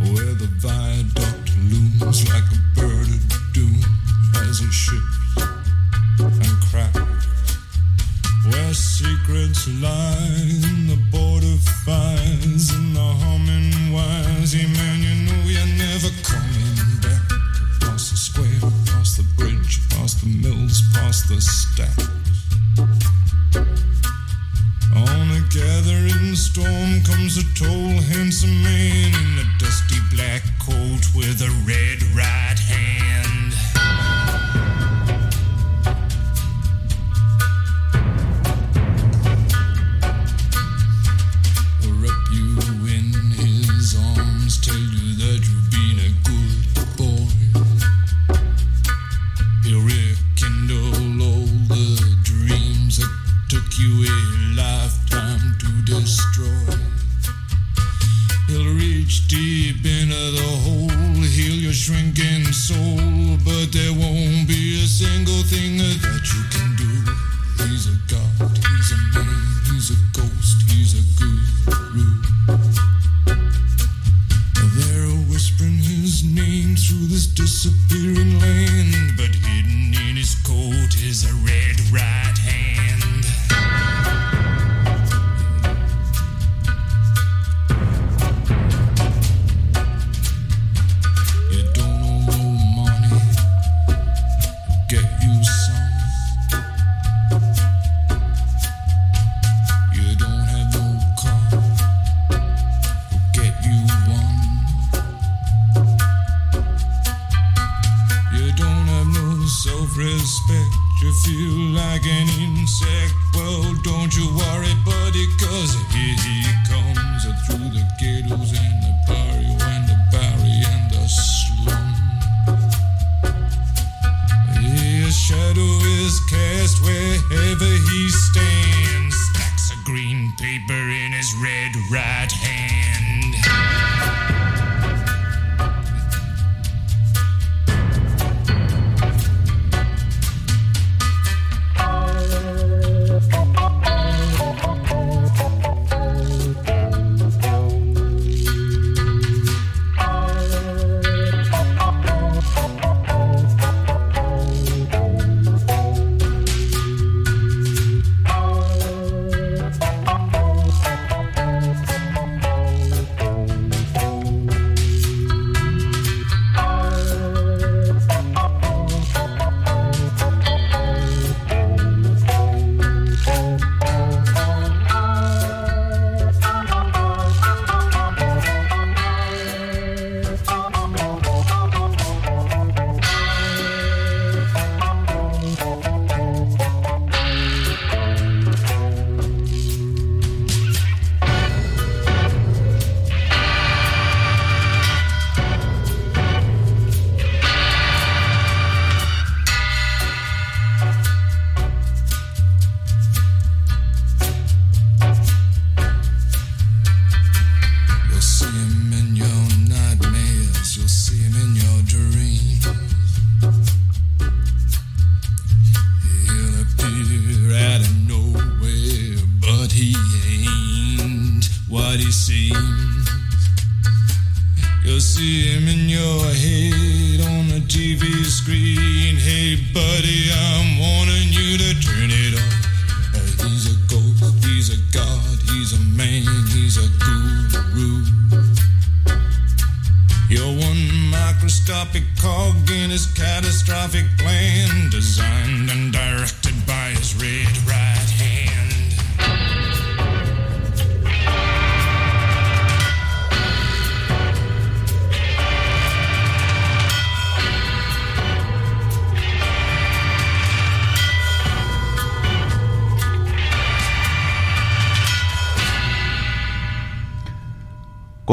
[0.00, 3.84] Where the viaduct looms like a bird of doom
[4.48, 5.42] as it shifts
[6.18, 7.26] and cracks.
[8.48, 16.10] Where secrets lie in the border fires and the humming man, you know you're never
[16.22, 17.28] coming back.
[17.80, 22.08] Past the square, past the bridge, past the mills, past the stacks.
[24.96, 31.40] On a gathering storm comes a tall, handsome man in a dusty black coat with
[31.42, 33.54] a red right hand.
[42.02, 45.69] Wrap you in his arms, tell you that you've
[59.30, 65.78] deep into the hole, heal your shrinking soul, but there won't be a single thing
[65.78, 66.90] that you can do.
[67.62, 69.29] He's a god, he's a man,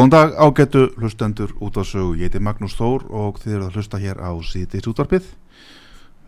[0.08, 2.14] Góðan dag ágættu hlustendur út á sögu.
[2.16, 5.26] Ég heiti Magnús Þór og þið eru að hlusta hér á síðdeis útvarpið.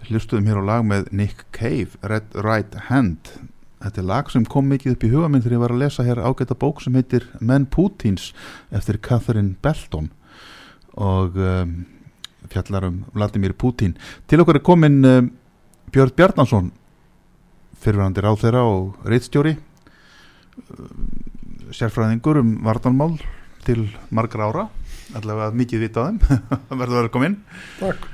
[0.09, 3.31] Hlustuðum hér á lag með Nick Cave, Red Right Hand.
[3.79, 6.03] Þetta er lag sem kom mikið upp í huga minn þegar ég var að lesa
[6.09, 8.33] hér ágætta bók sem heitir Men Putins
[8.67, 10.11] eftir Catherine Belton
[10.99, 11.73] og um,
[12.51, 13.95] fjallar um Vladimir Putin.
[14.27, 15.33] Til okkur er komin um,
[15.87, 16.73] Björn Bjarnason,
[17.79, 19.55] fyrirværandir á þeirra og reittstjóri,
[20.67, 21.11] um,
[21.71, 23.15] sérfræðingur um vartanmál
[23.67, 24.67] til margra ára
[25.17, 27.37] allavega mikið vita á þeim það verður velkominn
[27.79, 28.07] Takk.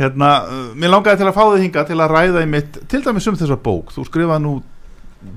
[0.00, 3.02] hérna, uh, mér langaði til að fá þig hinga til að ræða í mitt, til
[3.04, 3.94] dæmis um þessa bók.
[3.94, 4.54] Þú skrifaði nú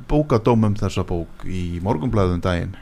[0.09, 2.75] bókadóm um þessa bók í morgunblæðum daginn.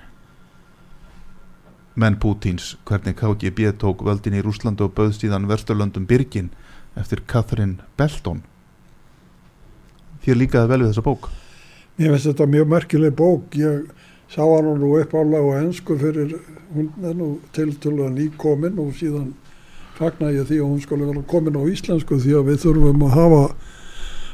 [1.96, 6.50] Menn Pútins hvernig KGB tók völdin í Rúslandu og bauð síðan Vesturlöndum Birgin
[7.00, 8.42] eftir Catherine Belton.
[10.26, 11.30] Þér líkaði vel við þessa bók?
[11.96, 13.56] Mér finnst þetta mjög merkileg bók.
[13.56, 13.86] Ég
[14.36, 16.36] sá hann nú upp álega á ennsku fyrir,
[16.76, 19.32] hún er nú tiltölulega nýkomin og síðan
[19.96, 23.16] fagna ég því að hún skulle vera komin á íslensku því að við þurfum að
[23.16, 23.44] hafa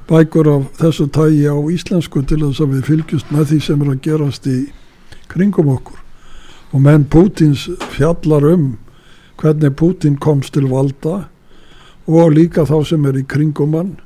[0.09, 3.93] bækur af þessu tægi á íslensku til þess að við fylgjast með því sem er
[3.93, 4.57] að gerast í
[5.29, 5.99] kringum okkur.
[6.73, 8.67] Og menn Pútins fjallar um
[9.37, 11.27] hvernig Pútin komst til valda
[12.09, 13.99] og líka þá sem er í kringum hann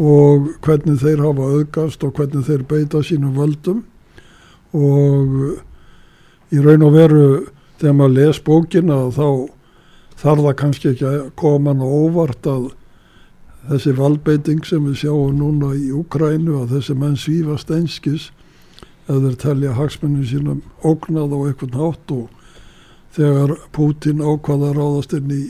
[0.00, 3.84] og hvernig þeir hafa auðgast og hvernig þeir beita sínum völdum
[4.74, 7.26] og í raun og veru
[7.80, 9.28] þegar maður les bókina þá
[10.20, 12.70] þarf það kannski ekki að koma hann á óvart að
[13.70, 18.30] þessi valdbeiting sem við sjáum núna í Ukrænu að þessi menn svífast einskis
[19.08, 22.26] eða þeir telja hagsmennin sínum ógnað á eitthvað nátt og
[23.14, 25.44] þegar Putin ákvaða ráðast inn í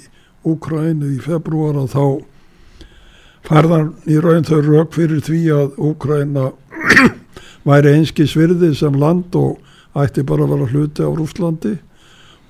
[0.45, 2.07] Ukrænu í februar að þá
[3.45, 6.51] færðan í raun þau rauk fyrir því að Úkræna
[7.65, 9.61] væri einski svirði sem land og
[9.99, 11.75] ætti bara að vera hluti á Rúslandi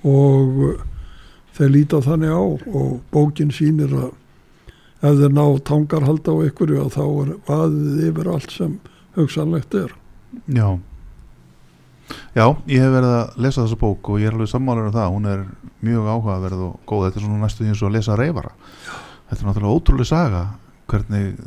[0.04, 0.80] og
[1.54, 4.10] þeir líta þannig á og bókin sýnir að
[5.04, 8.74] ef þeir ná tangarhalda á ykkur þá er vaðið yfir allt sem
[9.14, 9.92] hugsanlegt er.
[10.48, 10.80] Já.
[12.34, 15.12] Já, ég hef verið að lesa þessa bók og ég er alveg sammálar um það,
[15.14, 15.44] hún er
[15.84, 18.52] mjög áhugaverð og góð, þetta er svona næstu eins og að lesa reyfara
[19.28, 20.42] þetta er náttúrulega ótrúlega saga
[20.90, 21.38] hvernig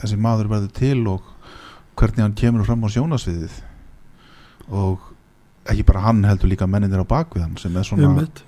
[0.00, 1.28] þessi maður verður til og
[1.96, 3.54] hvernig hann kemur fram á sjónasviðið
[4.76, 5.12] og
[5.70, 8.42] ekki bara hann heldur líka menninir á bakvið hann sem er svona, Einmitt.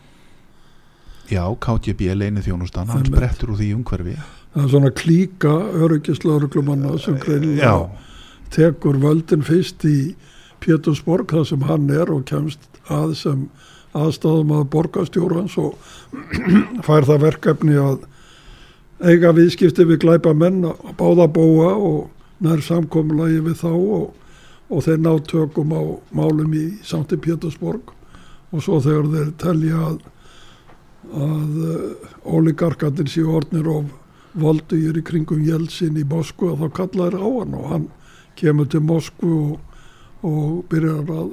[1.30, 4.16] já, KGB leini þjónustan, hann sprettur úr því umhverfi.
[4.54, 5.54] Það er svona klíka
[5.84, 7.74] öryggislauruglumanna sem greinilega Já,
[8.54, 10.14] tekur völdin fyrst í
[10.64, 12.60] Pétursborg þar sem hann er og kemst
[12.90, 13.42] að sem
[13.98, 15.76] aðstæðum að borgastjórans og
[16.86, 18.06] fær það verkefni að
[19.04, 21.98] eiga viðskipti við glæpa menn að báða búa og
[22.44, 24.10] nær samkomulagi við þá og,
[24.68, 25.82] og þeir ná tökum á
[26.14, 27.94] málum í í Pétursborg
[28.52, 29.98] og svo þegar þeir telja að,
[31.12, 33.90] að uh, oligarkatir séu orðnir of
[34.38, 37.86] voldugir í kringum Jelsin í Moskvu að þá kalla þeir á hann og hann
[38.38, 39.78] kemur til Moskvu og,
[40.26, 41.32] og byrjar að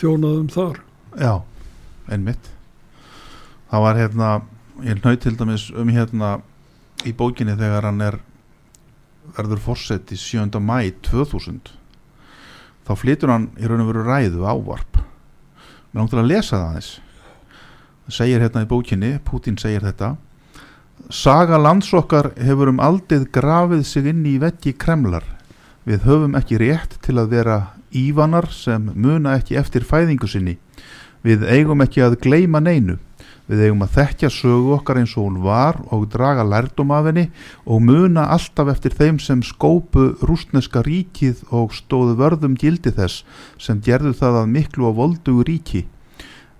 [0.00, 0.80] þjóna þeim þar.
[1.18, 1.34] já,
[2.10, 2.50] einmitt
[3.70, 4.30] það var hérna
[4.86, 6.40] ég naut til dæmis um hérna
[7.06, 8.18] í bókinni þegar hann er
[9.36, 10.58] verður fórsett í 7.
[10.60, 11.72] mæ 2000
[12.86, 14.98] þá flytur hann í raun og veru ræðu ávarp.
[15.90, 16.90] Mér langt til að lesa það aðeins.
[18.06, 20.16] Það segir hérna í bókinni Putin segir þetta
[21.08, 25.24] Saga landsokkar hefur um aldið grafið sig inn í veggi kremlar.
[25.88, 27.56] Við höfum ekki rétt til að vera
[27.96, 30.58] ívanar sem muna ekki eftir fæðingu sinni.
[31.24, 32.98] Við eigum ekki að gleyma neinu
[33.50, 37.24] Við eigum að þekkja sögu okkar eins og hún var og draga lærdum af henni
[37.66, 43.24] og muna alltaf eftir þeim sem skópu rústneska ríkið og stóðu vörðum gildi þess
[43.58, 45.82] sem gerðu það að miklu og voldugu ríki.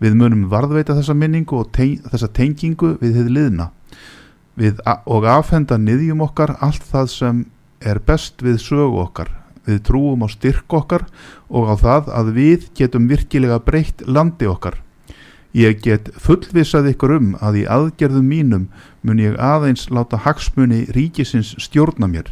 [0.02, 3.70] Við munum varðveita þessa minningu og teng þessa tengingu við þið liðna
[5.06, 7.44] og afhenda niðjum okkar allt það sem
[7.80, 9.30] er best við sögu okkar.
[9.68, 11.06] Við trúum á styrk okkar
[11.48, 14.80] og á það að við getum virkilega breytt landi okkar.
[15.50, 18.66] Ég get fullvisað ykkur um að í aðgerðum mínum
[19.02, 22.30] mun ég aðeins láta hagsmunni ríkisins stjórna mér.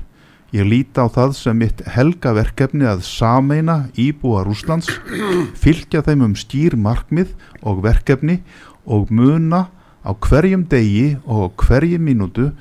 [0.55, 4.87] Ég líti á það sem mitt helgaverkefni að sameina íbúa Rúslands,
[5.63, 7.35] fylgja þeim um skýr markmið
[7.67, 8.39] og verkefni
[8.87, 9.67] og muna
[10.07, 12.53] á hverjum degi og hverjum mínútu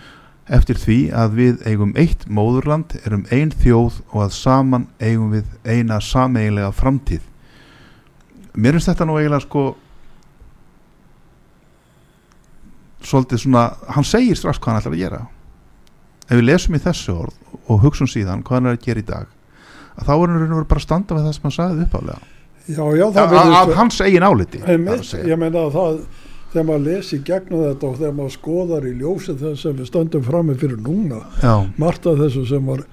[0.50, 5.48] eftir því að við eigum eitt móðurland, erum ein þjóð og að saman eigum við
[5.68, 7.22] eina sameiginlega framtíð.
[8.58, 9.66] Mér finnst þetta nú eiginlega sko
[13.06, 15.20] svolítið svona, hann segir strax hvað hann ætlar að gera.
[16.28, 19.08] Ef við lesum í þessu orð og hugsun síðan hvað hann er að gera í
[19.08, 19.34] dag
[19.98, 21.88] að þá er hann raun og veru bara að standa við það sem hann sagði
[21.88, 22.20] uppálega
[22.68, 26.00] Já, já, að, að hans eigin áliti að Einmitt, ég meina að það
[26.52, 30.26] þegar maður lesi gegnum þetta og þegar maður skoðar í ljósið þess sem við stöndum
[30.28, 32.84] frammi fyrir núna já, margt af þessu sem var,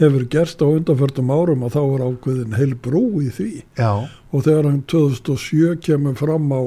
[0.00, 3.50] hefur gerst á undanförtum árum að þá er ákveðin heil brú í því.
[3.78, 6.62] Já, og þegar hann 2007 kemur fram á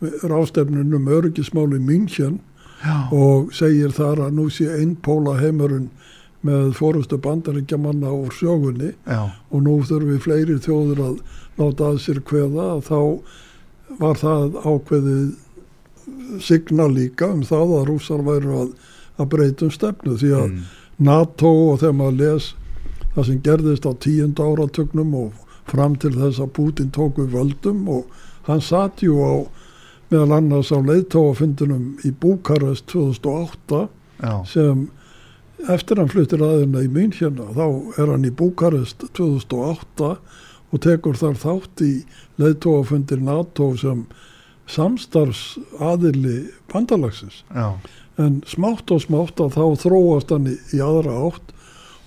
[0.00, 2.38] rástefnunum öryggismáli München
[2.84, 5.88] já, og segir þar að nú sé einpóla heimurinn
[6.46, 11.18] með fórustu bandaríkjamanna úr sjógunni já, og nú þurfum við fleiri þjóður að
[11.58, 12.68] láta að sér kveða.
[12.86, 13.00] Þá
[13.98, 15.26] var það ákveðið
[16.44, 18.72] signa líka um það að rússar væru að,
[19.18, 20.64] að breytum stefnu því að mm,
[21.08, 22.48] NATO og þegar maður les
[23.14, 27.88] það sem gerðist á tíund áratögnum og fram til þess að Putin tók við völdum
[27.92, 29.34] og hann satt jú á
[30.12, 33.88] meðal annars á leiðtóafundunum í Búkarest 2008
[34.22, 34.86] já, sem
[35.68, 37.66] eftir hann fluttir aðeina í München þá
[37.98, 40.14] er hann í Búkarest 2008
[40.68, 41.92] og tekur þar þátt í
[42.40, 44.04] leiðtóafundir NATO sem
[44.68, 47.42] samstarfs aðili bandalagsins.
[47.54, 47.72] Já,
[48.20, 51.54] en smátt og smátt að þá þróast hann í, í aðra átt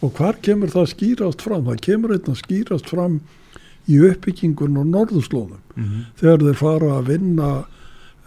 [0.02, 1.66] og hvar kemur það skýrast fram?
[1.70, 3.20] Það kemur einnig skýrast fram
[3.90, 5.62] í uppbyggingun og norðurslóðum.
[5.76, 7.52] Mhm, þegar þeir fara að vinna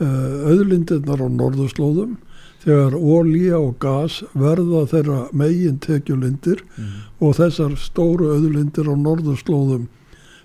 [0.03, 2.17] auðlindirnar á norðurslóðum
[2.65, 9.89] þegar ólíja og gas verða þeirra megin tekjulindir mhm, og þessar stóru auðlindir á norðurslóðum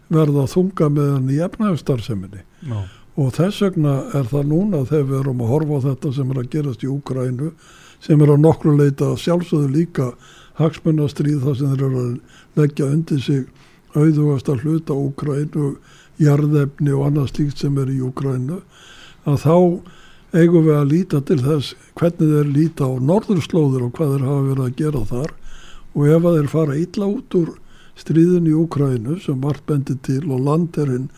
[0.09, 2.79] verða þunga meðan í efnæðstarseminni já,
[3.19, 6.41] og þess vegna er það núna þegar við erum að horfa á þetta sem er
[6.41, 7.49] að gerast í Úkrænu
[8.03, 10.11] sem er að nokkru leita sjálfsögðu líka
[10.59, 12.13] hagsmunastríð þar sem þeir eru að
[12.59, 13.45] leggja undir sig
[13.95, 15.73] auðvugast að hluta Úkrænu,
[16.19, 18.59] jarðefni og annað slíkt sem er í Úkrænu
[19.27, 19.55] að þá
[20.39, 24.45] eigum við að líta til þess hvernig þeir líta á norðurslóður og hvað þeir hafa
[24.49, 25.33] verið að gera þar.
[25.97, 27.51] Og ef að þeir fara illa út úr
[27.99, 31.09] stríðin í Úkrænu sem vart bendi til og landerinn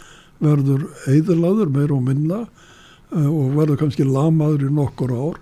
[0.41, 5.39] verður eðurlaður meir og minna uh, og verður kannski lamaður í nokkur ár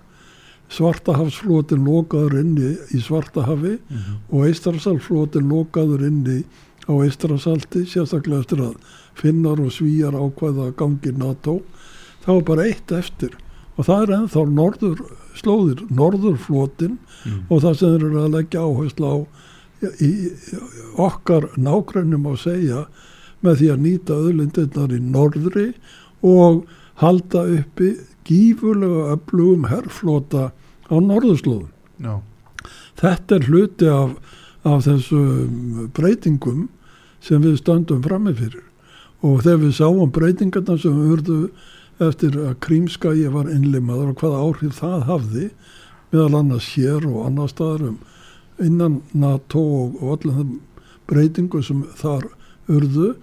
[0.70, 6.42] svartahafsflótin lokaður inni í svartahafi mhm, og eistrasalflótin lokaður inni
[6.86, 8.76] á eistrasalti sérstaklega eftir að
[9.18, 11.60] finnar og svíjar ákvæða gangi NATO
[12.24, 13.36] þá er bara eitt eftir.
[13.78, 15.04] Og það er ennþá norður
[15.38, 19.16] slóðir, norðurflótin mhm, og það sem þeir eru að leggja áherslu á
[20.04, 20.10] í,
[21.00, 22.84] okkar nágrænum að segja
[23.40, 25.66] með því að nýta öðlindirnar í norðri
[26.26, 26.66] og
[27.00, 27.94] halda uppi
[28.28, 30.50] gífurlega öflugum herrflota
[30.90, 31.70] á norðurslóðum.
[31.98, 32.20] já,
[33.00, 34.10] Þetta er hluti af,
[34.68, 36.68] af þessum breytingum
[37.24, 38.64] sem við stöndum frammi fyrir.
[39.24, 41.38] Og þegar við sáum breytingarna sem við hörðu
[42.00, 45.50] eftir að krímskægi var innlimaður og hvaða áhrif það hafði
[46.10, 47.98] meðal annars hér og annar staðar um
[48.60, 50.56] innan NATO og, og allir
[51.10, 52.26] breytingu sem þar
[52.70, 53.14] urðu.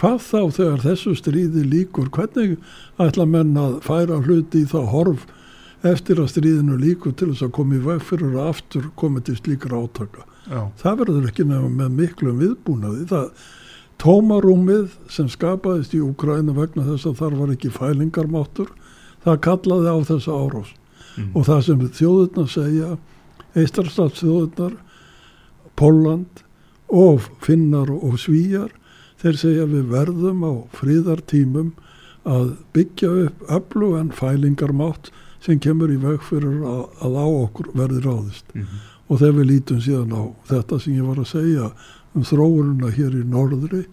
[0.00, 2.56] Hvað þá þegar þessu stríði líkur hvernig
[3.02, 5.26] ætla menn að færa hluti í það horf
[5.86, 9.38] eftir að stríðinu líkur til þess að koma í veg fyrir að aftur komið til
[9.40, 10.24] slíkra átaka?
[10.48, 13.04] Já, það verður ekki nefn með miklum viðbúnaði.
[13.10, 13.28] Það
[14.02, 18.72] tómarúmið sem skapaðist í Úkræna vegna þess að þar var ekki fælingarmáttur
[19.22, 20.70] það kallaði á þessa árás.
[21.16, 22.98] Mhm, og það sem þjóðurnar segja
[23.54, 24.78] eistarstatsþjóðurnar
[25.76, 26.42] Póland
[26.88, 28.72] og finnar og svíjar
[29.22, 31.72] þeir segja við verðum á fríðartímum
[32.28, 35.10] að byggja upp öflug en fælingarmátt
[35.42, 38.46] sem kemur í veg fyrir að, að á okkur verði ráðist.
[38.54, 41.70] Mhm, og þegar við lítum síðan á þetta sem ég var að segja
[42.12, 43.84] um þróununa hér í norðri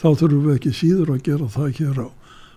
[0.00, 2.08] þá þurfum við ekki síður að gera það hér á,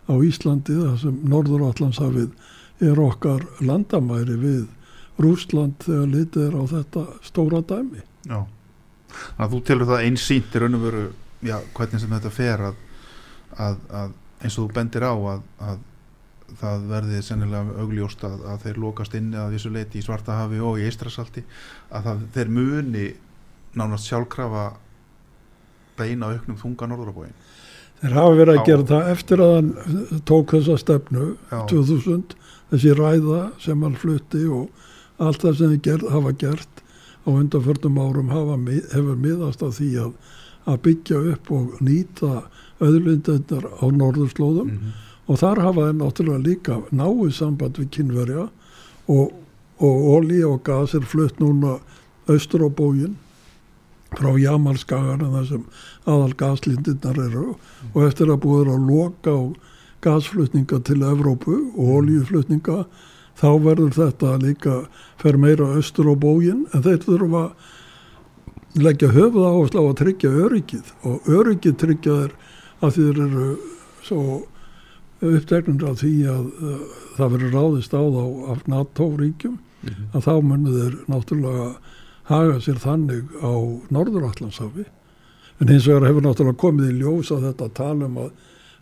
[0.10, 4.64] á Íslandi þar sem Norðurallandshafið er okkar landamæri við
[5.20, 8.04] Rúsland þegar litið er á þetta stóra dæmi.
[8.24, 8.40] já
[9.10, 11.04] þannig að þú telur það einsýnt í raun og veru
[11.46, 12.82] já, hvernig sem þetta fer að,
[13.58, 15.80] að, að eins og þú bendir á að, að
[16.60, 20.80] það verði sennilega augljóst að, að þeir lokast inni að vissu leiti í Svartahafi og
[20.80, 21.44] í Eistrasalti
[21.94, 23.08] að það, þeir muni
[23.78, 24.66] nánast sjálfkrafa
[26.00, 27.38] beina auknum þunga norðurabóin
[28.00, 28.66] Þeir hafa verið að Já.
[28.70, 29.72] gera það eftir að hann
[30.30, 31.58] tók þessa stefnu Já.
[31.68, 32.36] 2000,
[32.72, 34.86] þessi ræða sem hann flutti og
[35.20, 36.84] allt það sem ger, hafa gert
[37.28, 38.56] á undanförnum árum hafa,
[38.94, 40.14] hefur miðast að því að,
[40.72, 42.32] að byggja upp og nýta
[42.80, 44.96] auðlindendar á norðurslóðum -hmm.
[45.28, 48.48] og þar hafa þeir náttúrulega líka náið samband við kynverja
[49.08, 49.34] og,
[49.80, 51.80] og olí og gas er flutt núna
[52.30, 53.18] austur á bógin
[54.18, 55.66] frá Jamalskagan en það sem
[56.10, 57.48] aðal gaslindirnar eru.
[57.94, 59.42] Og eftir að búið er að loka á
[60.06, 62.86] gasflutninga til Evrópu og oljuflutninga
[63.40, 64.78] þá verður þetta líka
[65.20, 70.32] fer meira austur á bógin en þeir þurfa að leggja höfuð áherslu á að tryggja
[70.46, 70.94] öryggið.
[71.08, 72.34] Og öryggið tryggja þeir
[72.80, 73.48] að þeir eru
[74.06, 74.24] svo
[75.20, 76.84] uppteknur af því að uh,
[77.18, 78.24] það verður ráðist á þá
[78.54, 79.58] af NATO-ríkjum.
[80.14, 81.68] Að þá munu þeir náttúrulega
[82.30, 83.54] haga sér þannig á
[83.94, 84.86] Norðurallansafi
[85.60, 88.30] en hins vegar hefur náttúrulega komið í ljós að þetta talum að,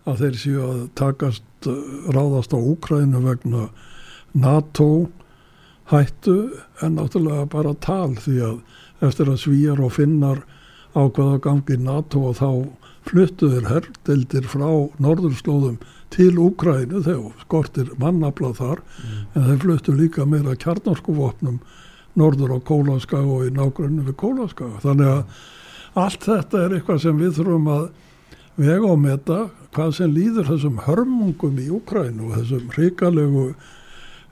[0.06, 1.78] að þeir séu að takast uh,
[2.14, 3.70] ráðast á Úkrænu vegna
[4.38, 4.90] NATO
[5.92, 6.38] hættu
[6.84, 10.44] en náttúrulega bara tal því að eftir að svíjar og finnar
[10.98, 12.52] ákvaða gangi NATO og þá
[13.08, 14.68] fluttuður herdeldir frá
[15.00, 15.78] norðurslóðum
[16.14, 18.82] til Úkrænu þegar skortir mannafla þar.
[19.36, 21.62] En þeir fluttu líka meira kjarnarskuvopnum
[22.18, 27.22] norður á Kólaskaga og í nágrunni við Kólaskaga þannig að allt þetta er eitthvað sem
[27.22, 27.88] við þurfum að
[28.58, 29.40] vega og meta
[29.76, 33.48] hvað sem líður þessum hörmungum í Úkrænu og þessum hrikalegu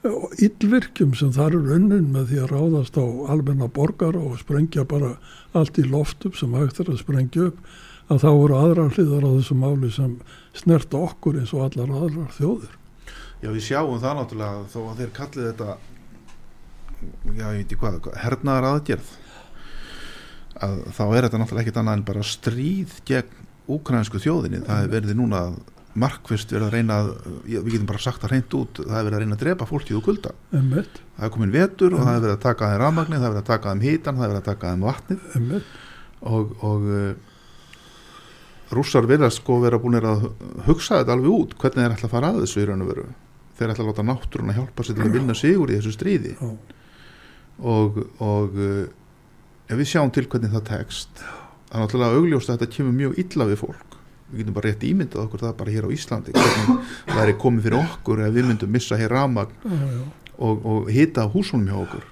[0.06, 5.16] yllvirkjum sem þar eru unnin með því að ráðast á almenna borgar og sprengja bara
[5.58, 7.62] allt í loft upp sem hægt er að sprengja upp
[8.14, 10.18] að þá voru aðrar hliðar á þessu máli sem
[10.54, 12.76] snerta okkur eins og allar aðrar þjóðir.
[13.42, 15.78] Já, við sjáum það náttúrulega þó að þeir kallið þetta
[17.36, 19.14] já, ég veit ekki hvað, hernaðar aðgerð
[20.66, 23.42] að þá er þetta náttúrulega ekkit annað en bara stríð gegn
[23.76, 25.42] úkransku þjóðinni, það er verið núna
[25.96, 26.98] markvist verið að reyna
[27.48, 30.00] við getum bara sagt það reynd út, það er verið að reyna að drepa fólkið
[30.00, 33.22] úr kulda, Emmett, það er komin vetur og það er verið að taka þeim rafmagnið,
[33.22, 35.24] það er verið að taka þeim hítan það er verið að taka þeim vatnið.
[35.40, 35.72] Emmett,
[36.26, 37.34] og, og uh,
[38.76, 40.28] rússar verðast sko vera búin að
[40.68, 43.10] hugsa þetta alveg út hvernig þeir ætla að fara að þessu í raun og veru.
[43.56, 46.34] Þeir ætla að láta náttúrun að hjálpa sér til að vinna sigur í þessu stríði.
[46.36, 46.75] Já,
[47.60, 48.86] og, og uh,
[49.70, 51.24] ef við sjáum til hvernig það tekst
[51.76, 53.96] það er náttúrulega augljóst að þetta kemur mjög illa við fólk.
[54.26, 57.66] Við getum bara rétt ímyndað okkur það bara hér á Íslandi hvernig það er komið
[57.68, 60.02] fyrir okkur ef við myndum missa hér já.
[60.38, 62.06] og, og hita húsunum hjá okkur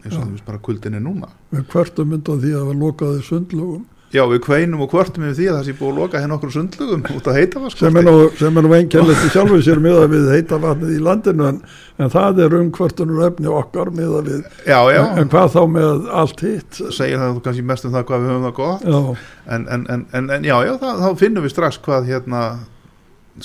[0.00, 1.28] eins og það bara kuldin er núna.
[1.52, 5.44] Við hvertum mynda því að við lokaði sundlugum Já, við kveinum og kvörtum yfir því
[5.46, 8.06] að það sé búið að loka hérna okkur sundlugum út að heita var sem er
[8.08, 11.60] nú, er nú einkennlegt í sjálfu sér miða við heita vatnið í landinu en,
[12.02, 16.10] en það er umkvörtunur efni okkar miða við, Já, já, en, en hvað þá með
[16.24, 16.82] allt hitt?
[16.96, 18.90] Segir það kannski mest um það hvað við höfum það gott.
[18.90, 19.00] Já,
[19.54, 22.44] en, en, en, en, en já, já, það, þá finnum við strax hvað hérna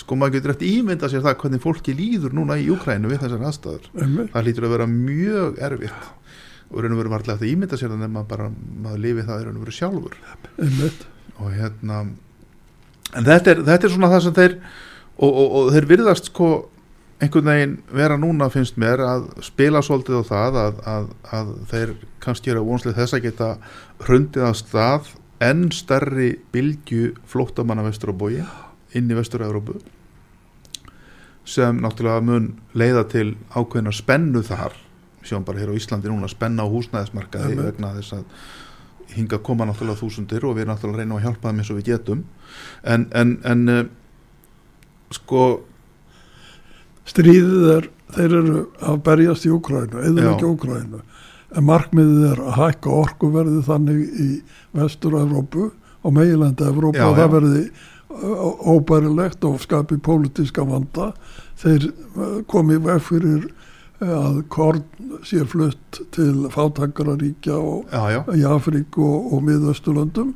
[0.01, 3.45] sko maður getur eftir ímynda sér það hvernig fólki líður núna í Úkrænu við þessar
[3.51, 3.89] aðstæður.
[4.33, 6.13] Það lítur að vera mjög erfitt
[6.71, 9.57] og raun og veru varlega eftir ímynda sér það nema bara maður lifi það raun
[9.59, 10.15] og veru sjálfur.
[11.35, 12.05] Og hérna
[13.15, 14.55] en þetta er, þetta er svona það sem þeir
[15.15, 16.49] og, og, og þeir virðast sko
[17.23, 21.93] einhvern veginn vera núna finnst mér að spila svolítið á það að, að, að þeir
[22.23, 23.51] kannski eru að vonslið þess að geta
[24.03, 25.11] hrundið að stað
[25.45, 28.39] enn stærri bylgju flóttamanna vestur á bói
[28.95, 29.79] inn í vestur Európu
[31.45, 34.75] sem náttúrulega mun leiða til ákveðna spennu þar
[35.25, 37.65] sjáum bara hér á Íslandi núna spenna á húsnæðismarkaði Einmitt.
[37.71, 38.23] vegna þess að
[39.15, 42.23] hinga koma náttúrulega þúsundir og við náttúrulega reynum að hjálpa þeim eins og við getum.
[42.83, 43.83] En, en, en uh,
[45.15, 45.43] sko
[47.05, 51.01] stríðið er, þeir eru að berjast í Úkrænu, eða ekki Úkrænu
[51.55, 54.29] en markmiðið er að hækka orkuverði þannig í
[54.75, 55.69] vestur-Evrópu
[56.05, 56.15] og
[56.97, 57.61] Já, og það verði
[58.15, 61.11] ó- óbærilegt og skapi pólitíska vanda.
[61.61, 63.47] Þeir uh, komi veg fyrir
[64.03, 64.83] að korn
[65.23, 66.49] sé flutt til
[68.11, 70.33] já, í Afríku og, og miðausturlöndum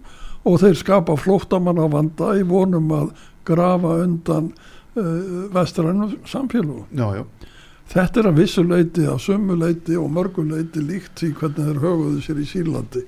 [0.47, 3.09] og þeir skapa flóttamanna vanda í vonum að
[3.47, 4.53] grafa undan
[4.95, 6.85] uh, vestrænum samfélagum.
[6.95, 7.25] já, já,
[7.89, 11.79] Þetta er að vissu leiti, að sömu leiti og mörgu leiti líkt því hvernig þeir
[11.81, 13.01] höfuðu sér í Sýrlandi.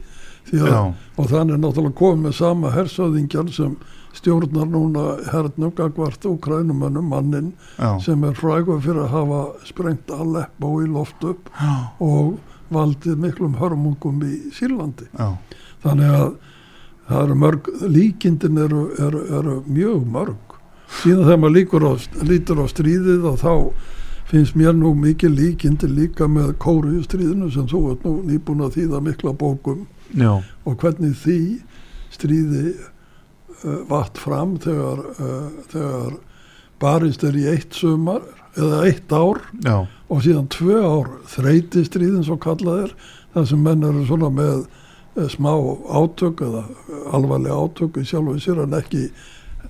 [0.50, 0.78] Því að,
[1.22, 3.76] og þannig er náttúrulega komið með sama hersöðingjar sem
[4.18, 10.74] stjórnar núna hernum gagvart Ukrænumönnum mannin já, sem er frægur fyrir að hafa sprengt Aleppo
[10.84, 12.40] í loft upp já, og
[12.72, 15.08] valdið miklum hörmungum í Sýrlandi.
[15.18, 15.38] já,
[15.84, 16.28] Þannig að
[17.08, 20.60] það eru mörg, líkindin eru, eru, eru mjög mörg.
[21.02, 21.94] Síðan þegar maður líkur á,
[22.28, 23.54] lítur á stríðið og þá
[24.32, 28.78] finnst mér nú mikið líkindi líka með kóriðu stríðinu sem þú ert nú nýbúin að
[28.78, 29.82] þýða mikla bókum
[30.16, 31.40] já, og hvernig því
[32.12, 32.76] stríði
[33.64, 36.20] uh, vatt fram þegar, uh, þegar
[36.82, 38.24] barist er í eitt sumar
[38.58, 39.76] eða eitt ár já,
[40.12, 42.96] og síðan tvö ár þreyti stríðin svo kallað er
[43.36, 44.66] þar sem menn eru svona með
[45.16, 45.52] eh, smá
[45.88, 46.66] átök eða
[47.16, 49.08] alvarlega átök í sjálfu sér en ekki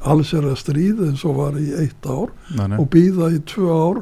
[0.01, 3.41] alls er að stríð eins og var í eitt ár nei, nei, og býða í
[3.51, 4.01] tvö ár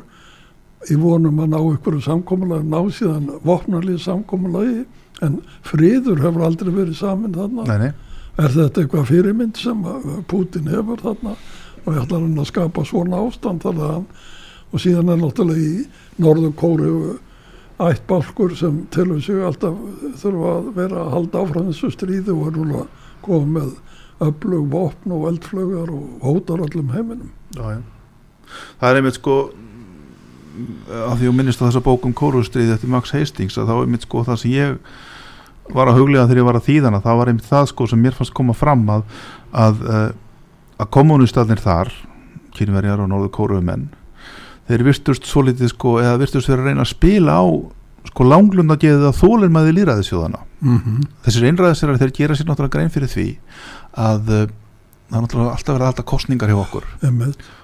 [0.88, 4.86] í vonum að ná ykkur samkomulega ná síðan vopnarlið samkomulagi
[5.26, 7.02] en friður hefur aldrei verið
[7.68, 7.92] nei, nei,
[8.40, 9.82] er þetta eitthvað fyrirmynd sem
[10.30, 11.36] Putin hefur þarna
[11.86, 14.08] og ég ætla hann að skapa svona ástand þannig að hann
[14.70, 16.94] og síðan er náttúrulega í norðu kóru
[17.80, 19.78] ættbálkur sem telur sig alltaf
[20.20, 22.84] þurfa að vera að halda áfram þessu stríði og er núna
[23.24, 23.70] komið með
[24.28, 27.82] öflug vopn og eldflugar og hótar öllum heiminum já, já.
[28.82, 29.38] það er einmitt sko
[30.92, 34.08] að því að minnist á þessa bókum kórustrið eftir Max Hastings að þá er einmitt
[34.08, 34.98] sko það sem ég
[35.76, 38.18] var að huglega þegar ég var að þýðana það var einmitt það sko sem mér
[38.18, 39.04] fannst koma fram að
[39.54, 40.12] að, eh,
[40.80, 41.92] að kommunistarnir þar
[42.58, 43.90] kynverjar og norður kóruumenn
[44.70, 47.46] þeir virtust svo litið sko eða virtust vera að reyna að spila á
[48.10, 51.06] sko langlunda geðið að þólinn maður líraðisjóðana mm -hmm.
[51.26, 53.28] þessir einræðisir þeir gera sér náttúrulega grein fyrir því
[53.98, 54.48] að uh,
[55.10, 56.86] það er náttúrulega alltaf verið alltaf kostningar hjá okkur.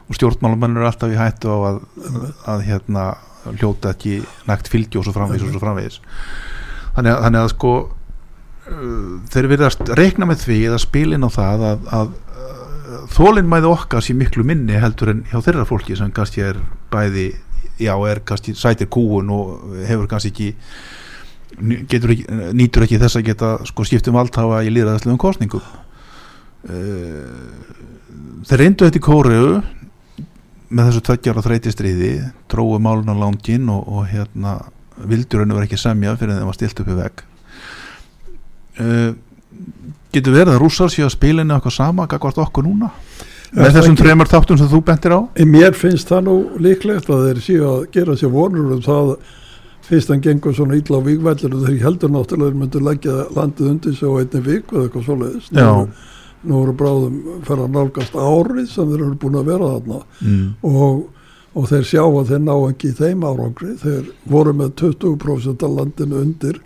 [0.05, 3.05] Og stjórnmálumennir eru alltaf í hættu á að, að, að hérna
[3.53, 5.99] hljóta ekki nægt fylgi og svo framvegis og svo framvegis
[6.95, 11.29] þannig að, þannig að sko uh, þeir verið að reikna með því eða spilin á
[11.35, 12.13] það að, að
[13.15, 16.59] þólinnmæði okkar sé miklu minni heldur en hjá þeirra fólki sem kannski er
[16.93, 17.31] bæði
[17.81, 20.49] já, er kannski sætir kúun og hefur kannski ekki
[21.89, 22.25] getur ekki,
[22.57, 25.63] nýtur ekki þess að geta sko skiptum valdhafa í líðræðslegum kostningum
[28.45, 29.51] þeir reyndu þetta í kóriðu
[30.75, 32.13] með þessu tveggjar og þreyti stríði
[32.51, 34.57] tróðu málun á langin og, og hérna
[34.97, 37.23] vildur henni verið ekki semja fyrir að stilt upp í vegg.
[38.75, 39.11] Uh,
[40.15, 42.91] getur verið að rússar séu að spilinu eitthvað sama gagvart okkur núna?
[43.55, 45.19] Með þessum tremur þáttum sem þú bentir á?
[45.47, 49.13] Mér finnst það nú líklegt að þeir séu að gera sér vonur um það
[49.85, 53.71] fyrst hann gengur svona ítla á vikvællir og þeir heldur náttúrulega þeir myndu leggja landið
[53.71, 55.49] undir sig á einni vik eða eitthvað svoleiðis.
[55.55, 55.83] Nú,
[56.49, 60.01] nú eru bráðum fyrir að nálgast árið sem þeir eru búin að vera þarna.
[60.21, 60.47] Mm.
[60.65, 61.03] og,
[61.55, 63.73] og þeir sjá að þeir ná ekki þeim árangri.
[63.79, 66.59] Þeir voru með 20% af landinu undir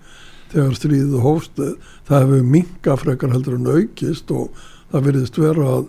[0.49, 1.61] þegar stríðið hófst.
[2.09, 4.49] Það hefur minga frekar heldur en aukist og
[4.89, 5.87] það virðist vera að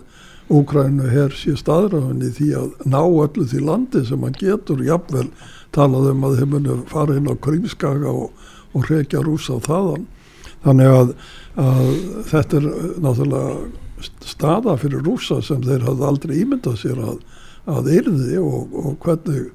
[0.51, 4.81] Úkrænu hér sé staðræðinni því að ná öllu því landi sem hann getur.
[4.83, 5.29] Jafnvel
[5.71, 8.33] talað um að þeir muni fara inn á Krímskaga og,
[8.75, 10.09] og reykja rúsa á þaðan.
[10.65, 11.13] Þannig að,
[11.63, 11.93] að
[12.33, 12.67] þetta er
[13.05, 17.23] náttúrulega staða fyrir rúsa sem þeir hafði aldrei ímyndað sér að,
[17.69, 19.51] að yrði og, og hvernig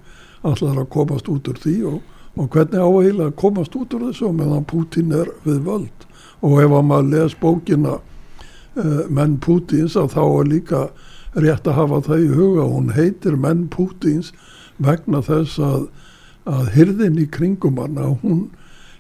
[0.47, 1.97] allar að komast út úr því og,
[2.37, 6.07] og hvernig áhegilega að komast út úr þessu meðan Putin er við völd.
[6.45, 10.83] Og ef að maður les bókina uh, menn Putins að þá er líka
[11.37, 14.33] rétt að hafa það í huga hún heitir menn Putins
[14.83, 15.89] vegna þess að,
[16.49, 18.47] að hyrðin í kringum hann að hún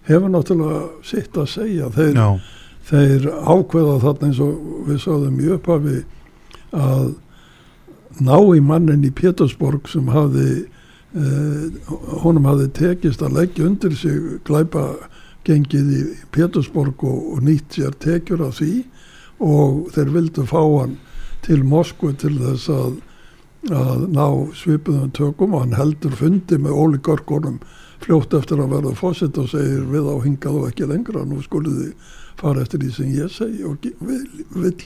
[0.08, 1.90] hefur náttúrulega sitt að segja.
[1.94, 2.20] Þeir,
[2.88, 5.96] þeir ákveða þarna eins og við sáðum í upphafi
[6.76, 7.14] að
[8.22, 10.48] ná í mannin í Pétursborg sem hafði
[11.16, 11.90] eh,
[12.22, 14.86] honum hafði tekist að leggja undir sig glæpa
[15.46, 16.02] gengið í
[16.34, 18.84] Pétursborg og, og nýtt sér tekjur af því
[19.44, 20.96] og þeir vildu fá hann
[21.46, 22.96] til Moskvu til þess að,
[23.70, 24.26] að ná
[24.56, 27.60] svipuðum tökum og hann heldur fundi með ólíkörgónum
[28.02, 31.78] fljótt eftir að verða fósitt og segir við á hingað og ekki lengra nú skulið
[31.82, 34.24] þið fara eftir því sem ég segi og vil,
[34.56, 34.76] vil.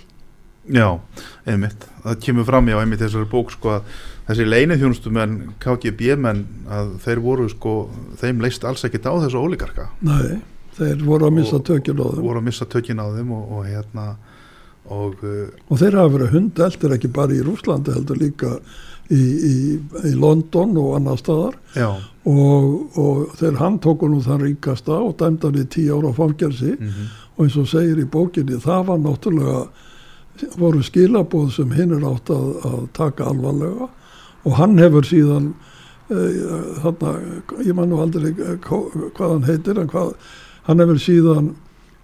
[0.68, 1.00] Já,
[1.48, 1.86] einmitt.
[2.04, 3.92] Það kemur fram í á einmitt þessari bók sko að
[4.28, 7.74] þessi leinið þjónustum en KGB menn að þeir voru sko
[8.20, 10.38] þeim leist alls ekkit á þessu ólíkarka Nei,
[10.76, 12.22] þeir voru að missa tökinn á þeim.
[12.26, 14.06] voru að missa tökinn á þeim og, og hérna
[14.90, 18.54] og, uh, og þeir hafa verið hundeltir ekki bara í Rúslandi heldur líka
[19.10, 19.56] í, í,
[20.06, 21.56] í London og annar staðar.
[22.30, 26.76] Og, og þeir handtóku nú þann ríkasta og dæmdan í tíu ára fangelsi.
[26.76, 27.14] Mm -hmm.
[27.36, 29.62] og eins og segir í bókinni það var náttúrulega
[30.58, 33.88] voru skilabóð sem hinn er átt að, að taka alvarlega
[34.44, 35.50] og hann hefur síðan
[36.10, 37.16] uh, þarna,
[37.66, 38.32] ég man nú aldrei
[38.64, 40.14] hvað hann heitir hvað,
[40.68, 41.52] hann hefur síðan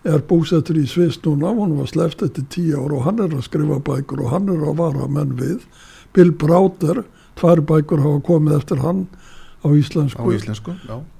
[0.06, 3.46] er búsettur í Svist núna, hann var sleft eftir tíu ár og hann er að
[3.48, 5.64] skrifa bækur og hann er að vara menn við.
[6.14, 7.02] Bill Browder,
[7.38, 9.06] tvær bækur hafa komið eftir hann
[9.66, 10.76] á íslensku, á íslensku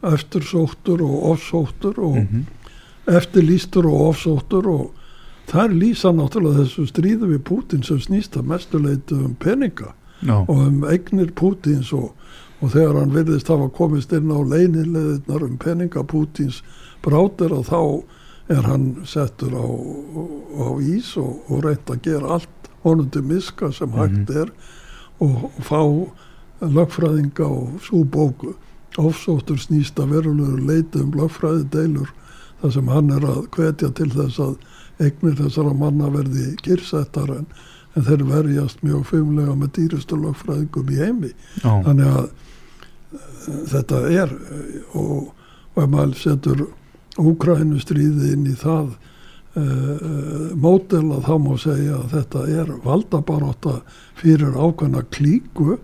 [0.07, 2.44] eftirsóttur og ofsóttur og mm -hmm.
[3.18, 4.92] eftirlýstur og ofsóttur og
[5.51, 9.93] þær lýsa náttúrulega þessu stríðu við Putin sem snýst að mestuleitu um peninga
[10.27, 10.43] no.
[10.49, 12.13] og um eignir Putins og,
[12.61, 16.63] og þegar hann virðist hafa komist inn á leinileðinar um peninga Putins
[17.05, 17.81] Browder og þá
[18.57, 23.73] er hann settur á, á ís og, og reynd að gera allt honum til miska
[23.73, 24.41] sem hægt mm -hmm.
[24.43, 24.51] er
[25.19, 25.83] og fá
[26.61, 28.55] lögfræðinga og svo bóku
[28.97, 32.13] ofsóttur snýst að verulegur leiti um lögfræði deilur
[32.61, 34.57] þar sem hann er að hvetja til þess að
[35.03, 37.47] eignir þessara manna verði kyrsettar en,
[37.97, 41.33] en þeir verjast mjög fumlega með dýrustu lögfræðingum í heimi
[41.65, 41.83] Ó.
[41.87, 44.33] þannig að uh, þetta er
[44.97, 45.33] og,
[45.75, 46.67] og ef maður setur
[47.17, 48.91] Úkrænustríði inn í það
[49.57, 53.79] uh, mótel að þá má segja að þetta er valdabaróta
[54.21, 55.79] fyrir ákvæmna klíku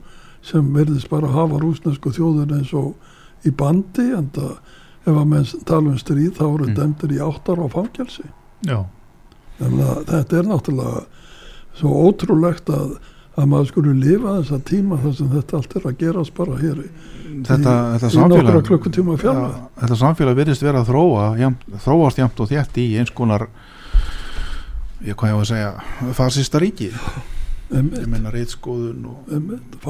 [0.44, 4.53] sem verðist bara að hafa rúsnesku þjóðin eins og í bandi en það
[5.03, 6.75] ef að menn tala um stríð þá eru mm.
[6.77, 8.29] demtir í áttar á fangelsi
[8.68, 8.85] Já
[9.62, 11.03] þannig að þetta er náttúrulega
[11.79, 12.94] svo ótrúlegt að,
[13.38, 16.83] að maður skulle lifa þessa tíma þar sem þetta allt er að gerast bara hér
[16.83, 16.88] í,
[17.48, 21.66] þetta, í, þetta í nokkra klukkutíma fjalla Já, þetta samfélag virðist vera að þróa jafnt,
[21.87, 23.48] þróast jæmt og þétt í eins konar
[25.03, 26.92] ég hvað ég á að segja fasista ríki.
[27.72, 29.31] Ég meina reitskoðun og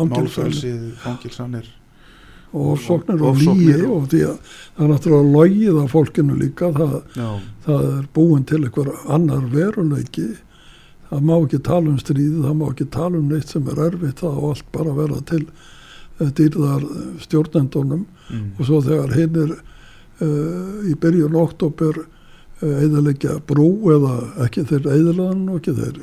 [0.07, 1.67] málfrelsið, fangilsanir
[2.53, 4.39] og ofsóknir og líi og- því að
[4.77, 6.97] það er náttúrulega logið af fólkinu líka það,
[7.67, 10.29] það er búin til einhver annar veruleiki.
[11.11, 14.21] Það má ekki tala um stríði það má ekki tala um neitt sem er erfitt
[14.23, 15.47] það á allt bara vera til
[16.21, 16.85] uh, dýrðar
[17.21, 18.07] stjórnendunum.
[18.33, 18.53] Mm.
[18.59, 19.51] og svo þegar hinn er
[20.23, 22.05] uh, í byrjun oktober
[22.63, 24.13] eðalegja brú eða
[24.47, 25.99] ekki þeir eðalaðan og ekki þeir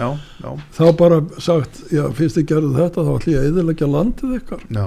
[0.00, 0.08] já,
[0.42, 4.36] já, þá bara sagt, já fyrst þið gerðu þetta þá ætlum ég að eðalegja landið
[4.40, 4.66] ykkar.
[4.76, 4.86] Já,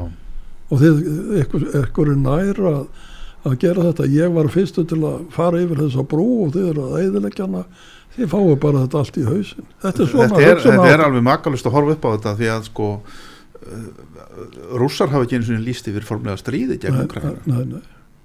[0.70, 1.02] og þið,
[1.44, 3.10] ykkur, ykkur er nær að,
[3.44, 4.08] að gera þetta.
[4.14, 7.66] Ég var fyrstu til að fara yfir þessa brú og þið eru að eðalegja hana.
[8.14, 11.24] Þið fáu bara þetta allt í hausin þetta er svona þetta, er, þetta er alveg
[11.26, 13.88] makalust að horfa upp á þetta því að sko uh,
[14.78, 17.82] rússar hafa ekki eins og líst yfir formlega stríði gegn Ukraina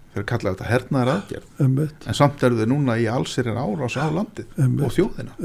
[0.08, 1.60] nei, nei, þeir kalla þetta hernaðar aðgerð
[2.08, 4.46] en samt eru þau núna í allsýrin árás á landið
[4.88, 5.36] og þjóðina.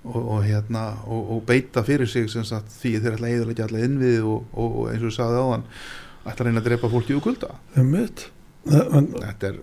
[0.00, 3.66] Og, og, hérna, og, og beita fyrir sig sem sagt, því þeir ætla að eðalegja
[3.68, 5.64] alla innvið og, og, og eins og við sagði áðan
[6.24, 7.50] ætla að reyna að drepa fólki úr kulda.
[7.76, 8.30] Emmitt
[8.70, 9.58] en þetta er,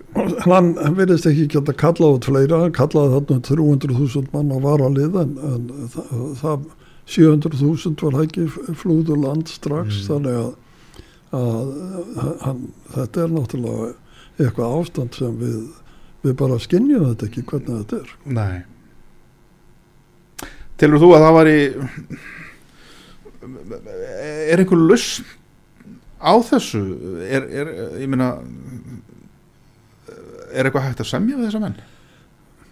[0.46, 5.36] hann, virðist ekki geta kallað út fleira, hann kallaði þarna 300.000 mann á varalið en,
[5.38, 6.64] en það, það
[7.18, 8.48] 700.000 var ekki
[8.82, 10.08] flúðu land strax Mm.
[10.10, 10.50] þannig að,
[11.36, 11.72] að
[12.44, 12.62] hann,
[12.94, 13.88] þetta er náttúrulega
[14.38, 15.60] eitthvað ástand sem við,
[16.24, 18.14] við bara skinnjum þetta ekki hvernig þetta er.
[18.38, 18.58] Nei.
[20.78, 21.60] Telur þú að það var í
[24.52, 25.36] er einhver lust
[26.22, 26.84] á þessu?
[27.28, 28.36] Er, er ég meina
[30.54, 31.78] er eitthvað hægt að semja við þessa menn?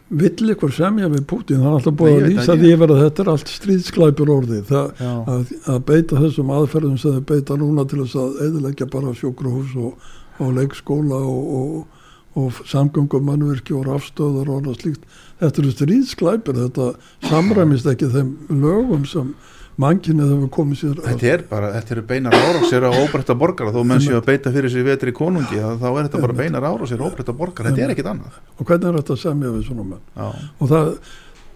[0.09, 3.31] Vill ykkur semja við Putin hann er alltaf búið að lýsa því að þetta er
[3.31, 5.01] allt stríðsklæpur orði það,
[5.33, 9.73] að, að beita þessum aðferðum sem þau beita núna til þess að eðilegja bara sjúkrahús
[9.81, 12.05] og, og leikskóla og, og,
[12.37, 15.09] og samgöngumannverki og rafstöðar og annað slíkt.
[15.41, 16.91] Þetta eru stríðsklæpur, þetta
[17.25, 19.33] samræmist ekki þeim lögum sem
[19.81, 23.73] mannkinnið hefur komið sér að þetta er bara, þetta eru beinar árásir á óbreytta borgara,
[23.75, 27.03] þó menn séu að beita fyrir sig vetri konungi, þá er þetta bara beinar árásir
[27.03, 28.39] á óbreytta borgara, þetta er ekkit annað.
[28.55, 30.05] Og hvernig er þetta að semja við svona menn?
[30.15, 30.89] Já, og það,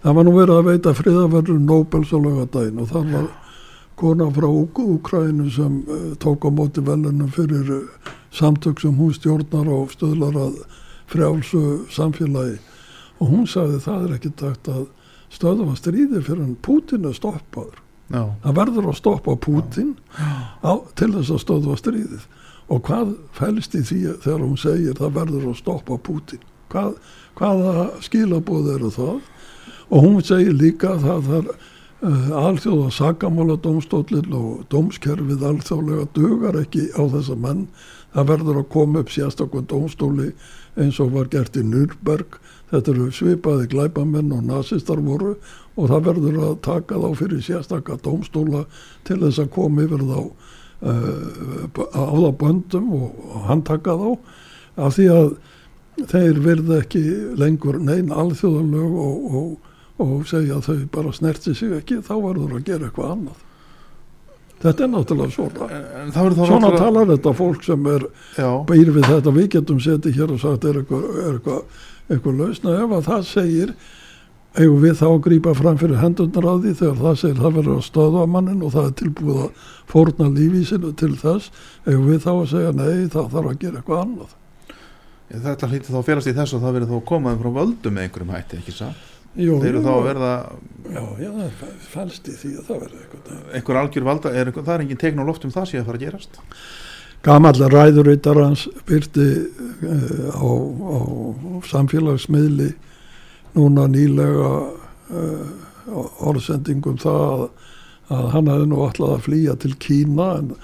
[0.04, 3.28] það var nú verið að veita friðaverður Nobels á lögadaginn og það var
[4.00, 9.16] kona frá Úk Úkrænu sem uh, tók á móti velunum fyrir uh, samtök sem hún
[9.16, 10.64] stjórnar og stöðlar að
[11.10, 12.58] frjálsu samfélagi.
[13.20, 14.88] Og hún sagði það er ekki takt að
[15.32, 19.96] stöðva stríði fyrir en Putin er stoppaður já, það verður að stoppa Putin
[20.66, 22.28] á, til þess að stöðva stríðið.
[22.70, 26.96] Og hvað fælst í því þegar hún segir það verður að stoppa Putin hvað,
[27.38, 29.20] hvaða skilabóð eru það?
[29.90, 36.60] Og hún segir líka að það þarf uh, alþjóða sakamála domstóllin og domskerfið alþjóðlega dugar
[36.62, 37.66] ekki á þessa menn.
[38.14, 40.30] Það verður að koma upp sérstakon domstóli
[40.78, 42.38] eins og var gert í Nürnberg.
[42.70, 45.34] Þetta eru svipaði glæpamenn og nazistar voru
[45.80, 48.64] og það verður að taka þá fyrir sérstakka domstóla
[49.08, 54.08] til þess að koma yfir þá uh, á þá böndum og handtaka þá.
[54.80, 55.30] Af því að
[56.10, 57.04] þeir verða ekki
[57.40, 62.58] lengur neinn alþjóðalög og, og, og segja að þau bara snerti sig ekki þá verður
[62.60, 63.46] að gera eitthvað annað.
[64.60, 65.66] Þetta er náttúrulega svona.
[66.02, 68.02] En það þá svona náttúrulega- talar þetta fólk sem er
[68.68, 71.62] býr við þetta, við getum setið hér og sagt er eitthvað, eitthvað,
[72.10, 73.72] eitthvað lausna ef að það segir
[74.58, 77.76] eigum við þá að grípa fram fyrir hendurnar á því þegar það segir það verður
[77.76, 81.52] að stöða mannin og það er tilbúið að fórna lífísinu til þess?
[81.86, 84.34] Eigum við þá að segja nei það þarf að gera eitthvað annað?
[85.30, 88.34] Þetta hlýtti þá félast í þess að það verður þá komaði frá völdum með einhverjum
[88.34, 89.08] hætti, ekki satt?
[89.38, 90.30] Jú, Þeir eru þá að verða
[90.90, 94.72] já, já, það fælst í því að það verður eitthvað einhver algjör valda, er, það
[94.74, 96.40] er engin tegn á loft um það sé að fara að gerast.
[97.22, 99.28] Gamall ræðurittar hans byrti
[99.86, 100.98] uh, á, á
[101.70, 102.72] samfélagsmiðli
[103.56, 104.50] núna nýlega
[105.10, 105.48] uh,
[106.26, 107.48] orðsendingum það
[108.10, 110.54] að, hann hefði nú alltaf að flýja til Kína en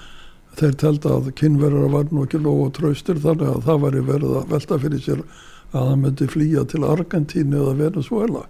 [0.57, 4.51] þeir telda að kynverðar var nú ekki nógu traustir þannig að það væri verið að
[4.55, 5.23] velta fyrir sér
[5.75, 8.45] að hann myndi flýja til Argentínu eða Venezuela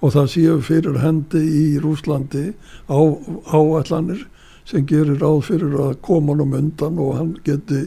[0.00, 2.52] og það séu fyrir hendi í Rúslandi
[2.88, 3.00] á
[3.52, 4.22] áallanir
[4.68, 7.84] sem gerir ráð fyrir að koma honum undan og hann geti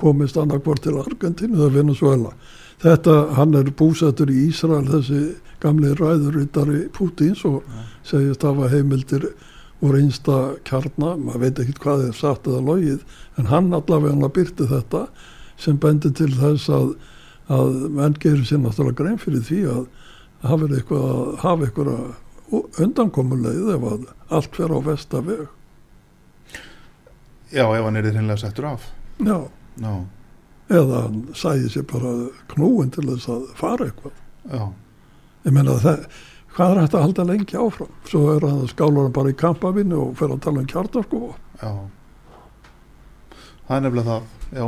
[0.00, 2.32] komist annarkvort til Argentínu eða Venezuela.
[2.82, 5.22] Þetta, hann er búsettur í Ísrael þessi
[5.62, 7.62] gamli ræðurittari Pútins og
[8.06, 9.28] segist hafa heimildir
[9.82, 13.04] úr einsta kjarna, maður veit ekki hvað er satt eða logið,
[13.38, 15.06] en hann allavega hann að byrti þetta
[15.62, 16.92] sem bendi til þess að,
[17.54, 19.82] að menn gerir sér náttúrulega grein fyrir því að
[20.42, 24.06] hafa eitthvað, eitthvað undankomuleið ef að
[24.38, 25.46] allt fer á vestaveg
[27.52, 28.90] já, ef hann er þið settur af.
[29.22, 29.38] Já,
[29.78, 29.94] já,
[30.72, 32.12] eða hann sæði sér bara
[32.52, 34.20] knúin til þess að fara eitthvað.
[34.52, 34.62] Já,
[35.46, 36.06] ég meina það
[36.56, 37.90] hvað er hægt að halda lengi áfram?
[38.08, 41.20] Svo er hann skálar hann bara í kampavinnu og fer að tala um kjartarku
[41.62, 41.72] já.
[43.68, 44.66] Það er nefnilega það já,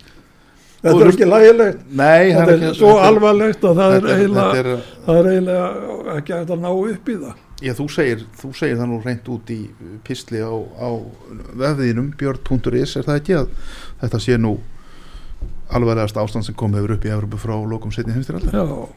[0.80, 1.80] þetta Þú er ekki lægilegt.
[1.90, 5.20] Nei, það þetta er svo þetta alvarlegt að það er þetta eiginlega þetta er, það
[5.20, 7.46] er eiginlega ekki að ná upp í það.
[7.60, 9.58] Já, þú segir, þú segir það nú reynd út í
[10.06, 10.88] pistli á, á
[11.60, 13.50] vefðinum björn.is, er það ekki að
[14.00, 14.54] þetta sé nú
[15.76, 18.50] alvarlegast ástand sem kom hefur upp í Evropu frá lokum setni heimstyralda?
[18.50, 18.88] já,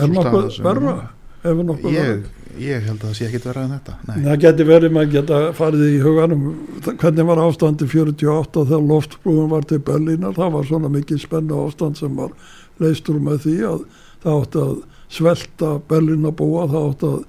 [0.00, 0.96] er nokkuð verra?
[1.44, 2.24] Ég,
[2.56, 5.40] ég held að það sé ekkit verra en þetta Nei, það geti verið maður geta
[5.58, 6.46] farið í huganum
[6.86, 10.36] hvernig var ástandi 48 þegar loftbrúin var til Berlínar?
[10.38, 12.32] Það var svona mikið spennu ástand sem var
[12.80, 13.84] leistur með því að
[14.24, 14.74] það átti að
[15.14, 17.20] svelta Berlínabúa það átti að,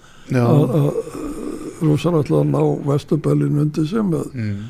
[0.46, 1.44] að, að
[1.84, 4.64] rúsar ætla að ná vestu Berlín undir sem mm,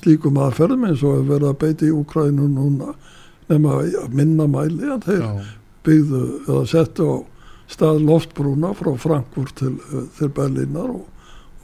[0.00, 2.94] slíkum aðferðum eins og hefur verið að beita í Úkrænu núna
[3.52, 3.80] nema
[4.12, 5.32] minna mæli að þeir já,
[5.86, 7.16] byggðu eða settu á
[7.70, 11.04] stað loftbrúna frá Frankfurt til, eh, til Berlínar og,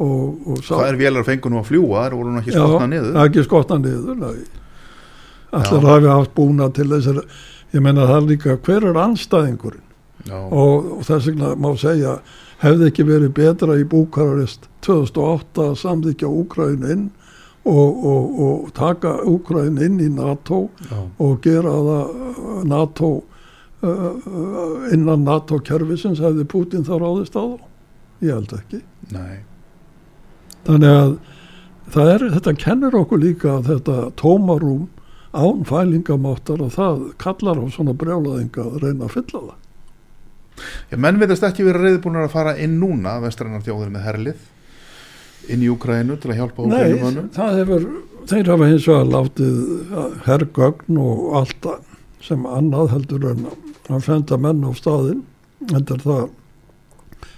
[0.02, 3.14] og, og sá, hvað er vélar fengur nú að fljúa, það voru ekki skotna niður.
[3.14, 4.26] það ekki skotna niður
[5.52, 7.24] allir hafi haft búna til þessar
[7.72, 9.88] ég menna það er líka hver er anstæðingurinn
[10.32, 12.18] og, og þess vegna má segja
[12.62, 17.08] hefði ekki verið betra í Búkarest 2008 að samþykja Úkræn inn
[17.64, 23.10] og, og, og taka Úkræn inn í NATO já, og gera það uh, NATO
[23.82, 27.68] uh, innan NATO kerfisins hefði Putin þá ráðist á þá?
[28.22, 28.82] Ég held ekki.
[29.14, 29.42] Nei.
[30.66, 31.14] Þannig að
[31.94, 34.86] það er, þetta kennir okkur líka að þetta tómarúm
[35.32, 39.58] án fælingamáttar og það kallar á svona brjálaðinga að reyna að fylla það.
[40.92, 44.42] Já, menn veitast ekki verið reyðbúinir að fara inn núna vestrannar þjóðir með herlið
[45.50, 47.88] inn í Úkrænu til að hjálpa Nei, það hefur
[48.30, 49.56] þeir hafa hins vegar látið
[50.26, 51.68] herrgögn og allt
[52.22, 53.46] sem annað heldur en
[53.90, 55.24] að senda menn á staðinn.
[55.72, 56.28] En það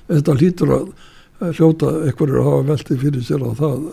[0.09, 0.88] þetta hlýtur að
[1.57, 3.87] hljóta einhverjur að hafa veltið fyrir sér að það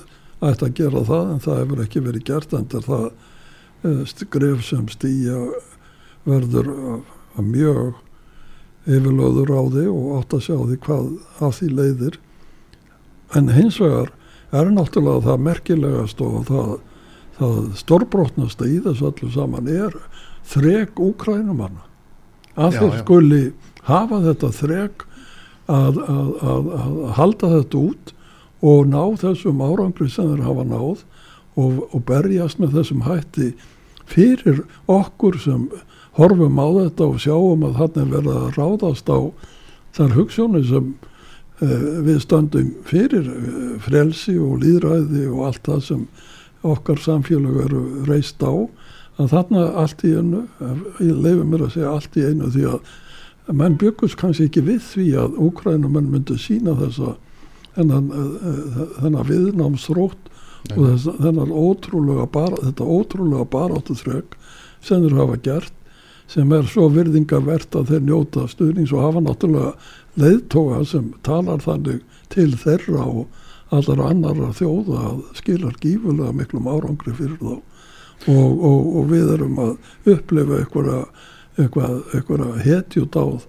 [0.51, 4.87] ætti að gera það en það hefur ekki verið gert en það eh, skref sem
[4.91, 5.39] stýja
[6.27, 7.03] verður að,
[7.37, 7.83] að mjög
[8.89, 11.09] yfirlöður á því og átt að sjá því hvað
[11.47, 12.19] af því leiðir
[13.37, 14.11] en hins vegar
[14.51, 16.71] er náttúrulega það merkilegast og það,
[17.39, 19.95] það stórbrotnasta í þessu öllu saman er
[20.51, 21.85] þrek úkrænumanna
[22.59, 23.43] að þeir skuli
[23.87, 25.05] hafa þetta þrek
[25.71, 28.15] að, að, að, að halda þetta út
[28.71, 31.05] og ná þessum árangri sem þeir hafa náð
[31.59, 33.53] og, og berjast með þessum hætti
[34.11, 35.69] fyrir okkur sem
[36.19, 39.19] horfum á þetta og sjáum að þannig verða að ráðast á
[39.95, 40.91] þar hugssjónu sem
[41.61, 46.05] við stöndum fyrir uh, frelsi og líðræði og allt það sem
[46.61, 48.53] okkar samfélag eru reist á.
[49.21, 50.45] Að þarna allt í einu
[51.01, 54.81] ég leifi mér að segja allt í einu því að menn byggust kannski ekki við
[54.85, 57.15] því að úkrænumenn myndu sína þessa
[57.75, 60.29] þennan, viðnámsrótt
[60.75, 64.35] og þess, þennan ótrúlega bara, þetta ótrúlega baráttu þrögg
[64.83, 65.77] sem þeir hafa gert
[66.31, 69.73] sem er svo virðingarvert að þeir njóta stuðnings og hafa náttúrulega
[70.19, 72.01] leiðtóga sem talar þannig
[72.33, 73.27] til þeirra og
[73.71, 77.53] allar annara þjóða skilar gífulega miklum árangri fyrir þá
[78.27, 83.47] og, og, og við erum að upplifa einhverja, hetjudáð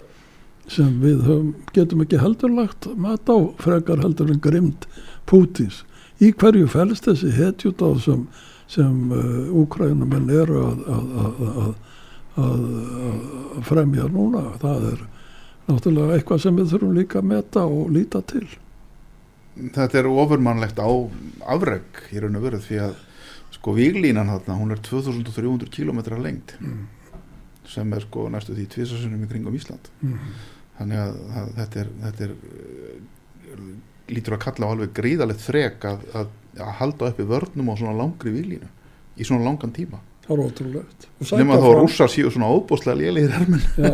[0.70, 4.86] sem við höfum, getum ekki heldur lagt mat á frekar heldur en grimd
[5.28, 5.82] Pútins.
[6.22, 8.22] Í hverju fælst þessi hetjudáð sem,
[8.70, 11.72] sem uh, úkrænumenn eru að, að, að,
[12.46, 14.44] að fremja núna.
[14.62, 15.02] Það er
[15.68, 18.46] náttúrulega eitthvað sem við þurfum líka að meta og líta til.
[19.76, 20.88] þetta er ofurmannlegt á
[21.54, 22.94] afreg í raun og veru því að
[23.52, 26.56] sko víglínan þarna, hún er 2300 km lengt
[27.68, 29.90] sem er sko næstu því tvisasunum í kringum Ísland
[30.78, 33.66] þannig að, að þetta er, þetta er uh,
[34.08, 37.98] lítur að kalla á alveg gríðalegt þrek að, að, að halda uppi vörnum á svona
[38.00, 38.70] langri víglínu
[39.16, 40.00] í svona langan tíma
[40.32, 41.06] Það er ótrúlegt.
[41.36, 43.92] Nema þá rússar síu svona óbúslega lélegir herminn Já,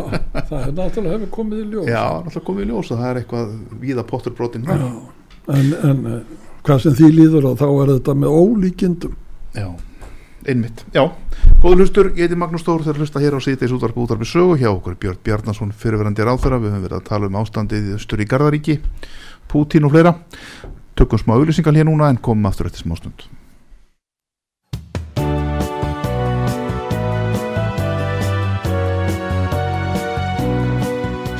[0.48, 1.88] það er náttúrulega hefur komið í ljós.
[1.90, 3.50] já, náttúrulega komið í ljós að það er eitthvað
[3.82, 6.22] víða pottur brotin en, en eh,
[6.62, 9.14] hvað sem því líður þá er þetta með ólíkindum.
[9.56, 9.68] Já,
[10.46, 10.84] einmitt.
[10.94, 11.02] Já,
[11.62, 14.70] góður hlustur, ég heiti Magnús Stór þegar hlusta hér á síðdeis útvarpi útvarpi sögu hjá
[14.70, 18.78] okkur Björn Bjarnason fyrirverandi ráþara við höfum verið að tala um ástandið í Garðaríki
[19.48, 20.14] Pútín og fleira
[20.98, 23.24] tökum smá auðlýsingal hér núna en komum aftur eftir smá stund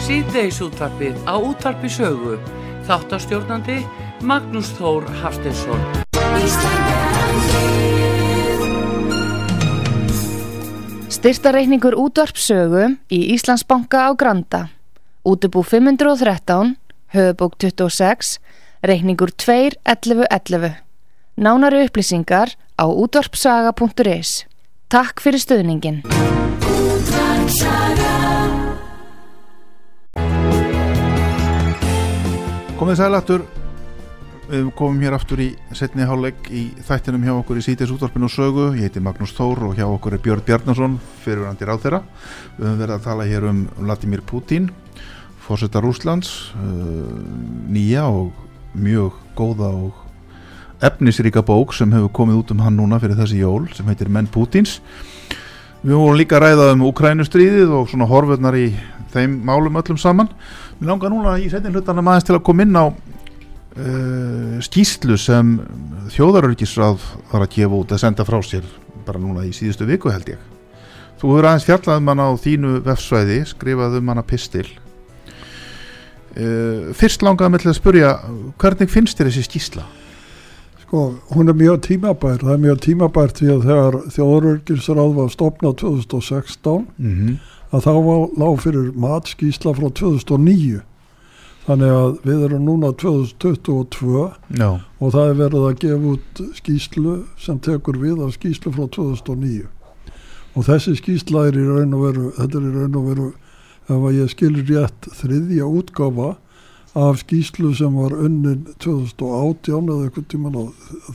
[0.09, 2.39] Síðdeis útvarpið á útvarpi sögu
[2.89, 3.75] Þáttastjórnandi
[4.25, 5.83] Magnús Þór Hafsteinsson.
[11.13, 14.63] Styrtareikningur útvarpsögu í Íslandsbanka á Granda.
[15.29, 16.79] Útubú 513,
[17.13, 18.41] höfubók 26,
[18.81, 20.73] reikningur 2.11.11.
[21.37, 24.49] Nánari upplýsingar á útvarpsaga.is.
[24.89, 26.01] Takk fyrir stöðningin.
[32.79, 33.43] Komið sælættur
[34.49, 38.33] Við komum hér aftur í setni hálfleik í þættinum hjá okkur í sítis útvarpinu og
[38.33, 38.67] sögu.
[38.79, 42.01] Ég heiti Magnús Þór og hjá okkur er Björn Bjarnason fyrirverandi ráð þeirra
[42.55, 44.69] Við höfum verið að tala hér um Vladimir Putin
[45.43, 47.19] fórseta Rúslands uh,
[47.67, 48.31] nýja og
[48.79, 53.67] mjög góða og efnisríka bók sem hefur komið út um hann núna fyrir þessi jól
[53.75, 54.79] sem heitir Menn Putins
[55.83, 58.71] Við vorum líka að ræða um Ukrænustríðið og svona horfurnar í
[59.13, 60.31] þeim málum öllum saman
[60.79, 65.57] Mér langar núna í setni hlutanum aðeins til að koma inn á uh, skýslu sem
[66.15, 67.03] þjóðarörgisráð
[67.33, 68.69] var að gefa út að senda frá sér
[69.07, 70.39] bara núna í síðustu viku held ég
[71.19, 74.69] Þú hefur aðeins fjallað um hann á þínu vefsvæði, skrifað um hann að pistil
[76.39, 78.15] uh, Fyrst langaði mig til að spurja
[78.63, 79.85] hvernig finnst þér þessi skýsla?
[80.85, 85.81] Sko, hún er mjög tímabær, það er mjög tímabært því að þegar þjóðurörgisráð var stopnað
[85.83, 87.35] 2016 Mm -hmm.
[87.69, 90.83] Að þá var lág fyrir matskísla frá 2009
[91.69, 94.23] þannig að við erum núna 2022
[94.57, 98.87] Já, og það er verið að gefa út skíslu sem tekur við af skíslu frá
[98.97, 99.69] 2009
[100.57, 103.29] og þessi skísla er í raun og veru þetta er í raun og veru
[103.89, 106.35] ef að ég skilur rétt þriðja útgáfa
[106.99, 110.65] af skíslu sem var unnin 2018 eða eitthvað tíman á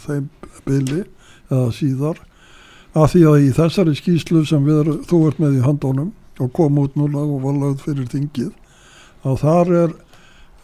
[0.05, 0.29] þeim
[0.65, 1.03] byli
[1.49, 2.19] eða síðar.
[2.93, 6.77] Af því að í þessari skíslu sem við, þú ert með í handónum og kom
[6.81, 8.51] út núna og var lagð fyrir þingið
[9.23, 9.91] að þar er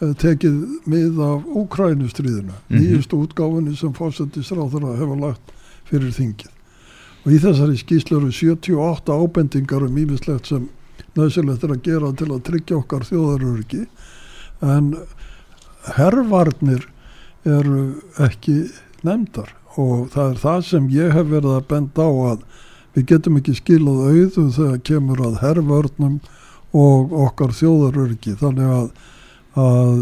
[0.00, 0.56] eh, tekið
[0.90, 2.80] mið af Úkrænustríðinu, mm Mhm.
[2.82, 5.52] nýjustu útgáfunni sem fórsetisráðara hefur lagt
[5.84, 6.50] fyrir þingið.
[7.26, 10.68] Og í þessari skýslu eru 78 ábendingar um ímislegt sem
[11.16, 13.86] nöðsilegt er að gera til að tryggja okkar þjóðaröryggi
[14.62, 14.94] en
[15.96, 16.86] herrvarnir
[17.44, 18.70] eru ekki
[19.06, 22.42] nefndar og það er það sem ég hef verið að benda á að
[22.96, 26.18] við getum ekki skilað auðu þegar kemur að herrvörnum
[26.76, 28.36] og okkar þjóðaröryggi.
[28.40, 28.90] Þannig að,
[29.58, 29.96] að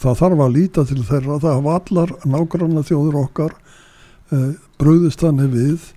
[0.00, 1.38] það þarf að líta til þeirra.
[1.44, 3.56] Það hafa allar nágranna þjóður okkar
[4.32, 5.88] eh, brúðist þannig við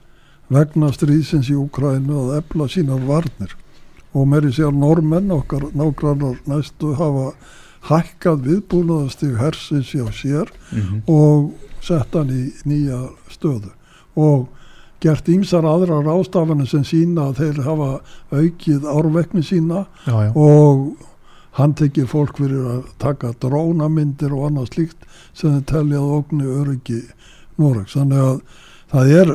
[0.54, 3.56] vegna stríðsins í Úkrænu að efla sínar varnir.
[4.14, 7.32] Og meiri sér normenn okkar nágrannar næstu hafa
[7.89, 13.74] hækkað viðbúnaðastig hersins hjá sér mm og sett hann í nýja stöðu.
[14.16, 14.48] Og
[15.04, 17.89] gert ýmsar aðrar ástafanir sem sína að þeir hafa
[18.32, 20.32] aukið árvekni sína já, já.
[20.36, 21.10] og
[21.60, 27.01] hann tekið fólk fyrir að taka drónamyndir og annað slíkt sem þeir teljað ógni öryggi
[27.62, 27.93] Noregs.
[27.93, 28.39] Þannig að
[28.93, 29.34] það er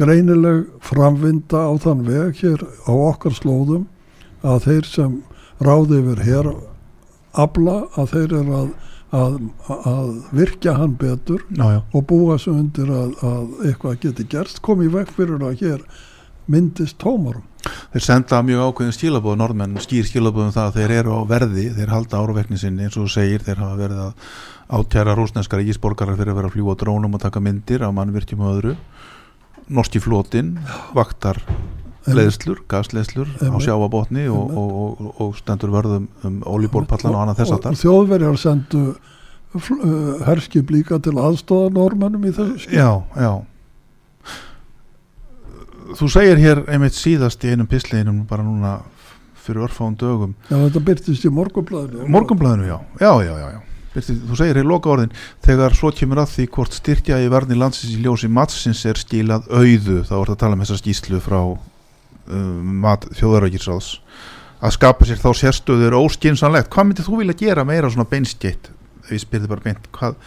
[0.00, 3.84] greinileg framvinda á þann veg hér á okkar slóðum
[4.42, 5.18] að þeir sem
[5.62, 6.48] ráði yfir hér
[7.32, 8.72] afla að þeir eru að,
[9.12, 9.36] að,
[9.68, 11.80] að virkja hann betur já, já.
[11.92, 15.84] og búa svo undir að, að eitthvað geti gerst komið vekk fyrir að hér
[16.50, 17.44] myndist tómarum.
[17.92, 21.66] Þeir senda mjög ákveðin skilabóð norðmenn, skýr skilabóð um það að þeir eru á verði,
[21.76, 24.32] þeir halda áruvekni sinni eins og segir, þeir hafa verið að
[24.72, 28.56] átjæra rúsneskara ísborgarar fyrir að vera að fljúa drónum og taka myndir af mannvirkjum og
[28.56, 28.74] öðru
[29.72, 30.56] norski flótin,
[30.96, 31.38] vaktar
[32.10, 37.54] leðslur, gasleðslur á sjáabotni og, og, og, og stendur vörðum um ólíbórpallan og annað þess
[37.56, 38.82] að og þjóðverjar sendu
[39.54, 42.74] fl- uh, herskip líka til aðstóða normannum í þessu skip.
[42.78, 43.32] Já, já.
[45.92, 48.78] Þú segir hér einmitt síðast í einum pisleginum bara núna
[49.42, 50.32] fyrir örfáum dögum.
[50.48, 52.06] Já, þetta byrtist í morgunblæðinu.
[52.14, 53.60] Morgunblæðinu, já, já, já, já, já.
[53.92, 55.10] Birti, Þú segir hér loka orðin
[55.44, 59.50] þegar svo kemur að því hvort styrkja í varni landsins í ljósi matsins er skilað
[59.52, 59.98] auðu.
[60.08, 61.58] Þá er það að tala um þessa skýslu frá um,
[62.26, 63.96] mat þjóðarækisráðs
[64.62, 68.70] að skapa sér þá sérstöðu er óskinsanlegt hvað myndir þú vilja gera meira svona beinskeitt
[69.02, 70.18] ef ég spyrði bara beint hvað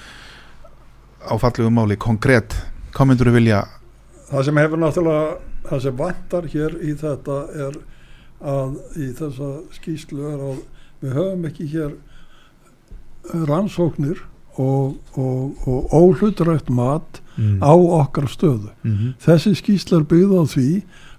[1.23, 2.57] á fallegu máli konkrétt
[2.95, 3.63] hvað myndir þú vilja?
[4.29, 5.35] Það sem hefur náttúrulega,
[5.69, 7.79] það sem vantar hér í þetta er
[8.45, 10.61] að í þessa skýslu er að
[11.03, 11.95] við höfum ekki hér
[13.49, 14.21] rannsóknir
[14.61, 17.59] og, og, og óhlutrætt mat mm.
[17.59, 18.71] á okkar stöðu.
[18.83, 20.69] mm Þessi skýsla er byggð á því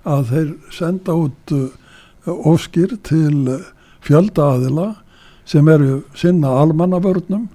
[0.06, 1.56] að þeir senda út
[2.26, 3.66] óskir til uh,
[4.06, 4.86] fjölda aðila
[5.46, 7.46] sem eru sinna almannavörnum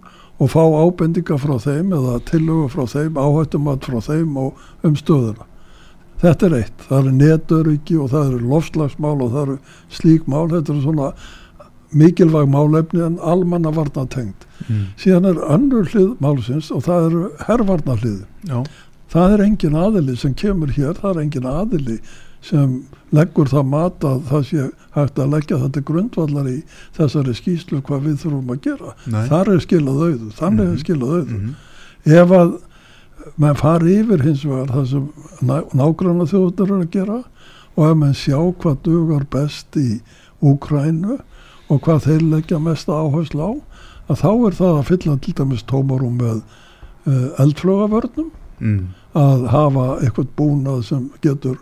[0.41, 5.45] og fá ábendinga frá þeim eða tillögu frá þeim, áhættumat frá þeim og um stöðuna.
[6.21, 6.81] Þetta er eitt.
[6.87, 9.55] Það eru netöryggi og það eru lofslagsmál og það eru
[9.93, 10.47] slík mál.
[10.49, 11.11] Þetta eru svona
[11.91, 14.83] mikilvæg málefni en almanna varna tengt mm.
[14.99, 18.61] síðan er önnur hlið málsins og það eru herrvarna hlið já,
[19.11, 21.97] það er engin aðili sem kemur hér það er engin aðili
[22.41, 22.71] sem
[23.13, 24.63] leggur það mat að það sé
[24.95, 26.57] hægt að leggja þetta grundvallar í
[26.97, 29.23] þessari skýslu hvað við þurfum að gera Nei.
[29.29, 30.73] þar er skilað auðu, þannig Mhm.
[30.73, 31.55] er skilað auðu mm.
[32.21, 32.53] ef að
[33.37, 35.03] menn fari yfir hins vegar það sem
[35.45, 37.19] ná, nágranna þjóðunar eru að gera
[37.77, 40.01] og ef menn sjá hvað dugar best í
[40.41, 41.19] Úkrænu
[41.69, 43.51] og hvað þeir leggja mesta áherslu á
[44.11, 46.41] að þá er það að fylla til dæmis tómarum með
[47.05, 48.31] uh, eldflögavörnum
[48.61, 48.89] Mm.
[49.17, 51.55] að hafa eitthvað búnað sem getur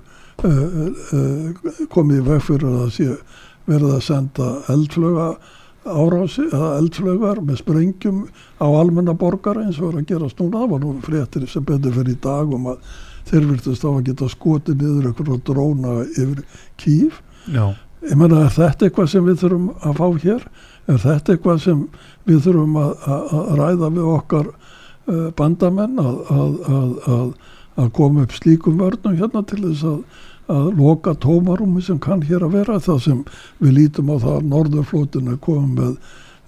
[1.94, 3.10] komið í veg fyrir að það sé
[3.70, 5.30] verið að senda eldflöga
[5.90, 8.24] árási eða eldflögar með sprengjum
[8.60, 10.64] á almenna borgara eins og er að gerast núna.
[10.64, 12.82] Það var nú fréttir sem betur fyrir í dag um að
[13.30, 16.42] þeir virtust á að geta skotið niður eitthvað dróna yfir
[16.82, 17.76] kýf já,
[18.08, 20.48] ég meina er þetta eitthvað sem við þurfum að fá hér?
[20.90, 21.84] Er þetta eitthvað sem
[22.30, 27.30] við þurfum að, að, að ræða við okkar uh, bandamenn að, að, að, að,
[27.84, 30.02] að koma upp slíkum vörnum hérna til þess að,
[30.50, 33.22] að loka tómarúmi sem kann hér að vera það sem
[33.62, 35.95] við lítum á það að norðurflótinu komum með,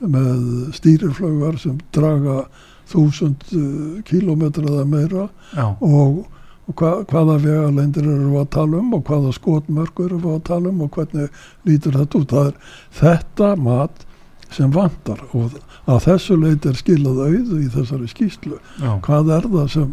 [0.02, 0.44] með
[0.78, 2.44] stýriflögar sem draga
[2.92, 5.26] þúsund uh, kílómetra eða meira
[5.56, 6.24] já, og,
[6.68, 10.46] og hva, hvaða vegalendir eru við að tala um og hvaða skotmörk eru við að
[10.50, 12.34] tala um og hvernig lítur þetta út.
[12.36, 14.08] Það er þetta mat
[14.52, 15.56] sem vantar og
[15.88, 18.58] að þessu leit er skilað auðu í þessari skýslu.
[18.82, 18.92] já.
[19.06, 19.92] Hvað er það sem,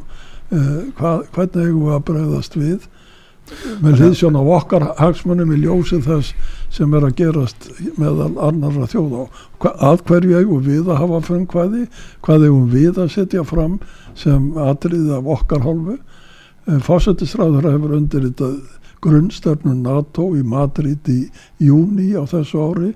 [0.51, 2.89] uh, hvað, hvernig eigum við að bregðast við
[3.83, 6.35] með hlýðsjón á okkar hagsmunum í ljósi þess
[6.75, 7.69] sem er að gerast
[7.99, 9.27] meðal annara þjóða.
[9.65, 11.85] Að hverju eigum við að hafa frumkvæði?
[12.25, 13.79] Hvað eigum við að setja fram
[14.19, 15.97] sem atriði af okkar hálfu?
[16.85, 18.51] Fósettisræður hefur undir þetta
[19.05, 21.23] grunnstefnu NATO í Madrid í
[21.63, 22.93] júni á þessu ári.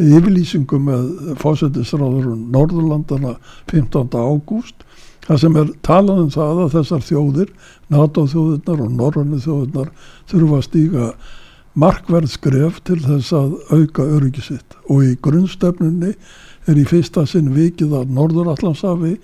[0.00, 3.34] Yfirlýsingu með fósettisræður Norðurlandana
[3.72, 4.14] 15.
[4.14, 4.86] ágúst
[5.30, 7.50] það sem er talað um það að þessar þjóðir
[7.94, 9.92] NATO þjóðirnar og Norrannu þjóðirnar
[10.30, 11.10] þurfa að stíga
[11.78, 16.16] markverð skref til þess að auka öryggisitt og í grunnstefnunni
[16.66, 19.14] er í fyrsta sinn vikið að Norðurallansafi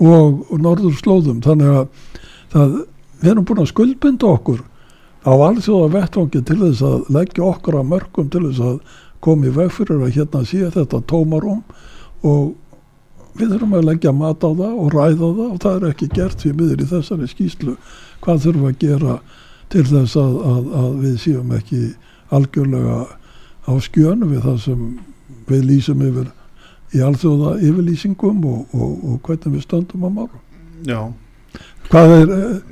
[0.00, 1.42] og, og Norðurslóðum.
[1.44, 2.16] Þannig að
[2.54, 2.78] það,
[3.20, 4.64] við erum búin að skuldbinda okkur
[5.22, 9.54] á alþjóða vettvangi til þess að leggja okkur að mörgum til þess að koma í
[9.60, 11.60] veg fyrir að hérna sé þetta tómarum
[12.24, 12.56] og
[13.38, 16.44] við þurfum að leggja mat á það og ræða það og það er ekki gert
[16.44, 17.76] við miður í þessari skýslu
[18.24, 19.16] hvað þurfum að gera
[19.72, 21.80] til þess að, að, að við séum ekki
[22.32, 22.98] algjörlega
[23.62, 24.86] á skjönu við það sem
[25.48, 26.30] við lýsum yfir
[26.92, 30.42] í alþjóða yfirlýsingum og, og, og hvernig við stöndum á málum.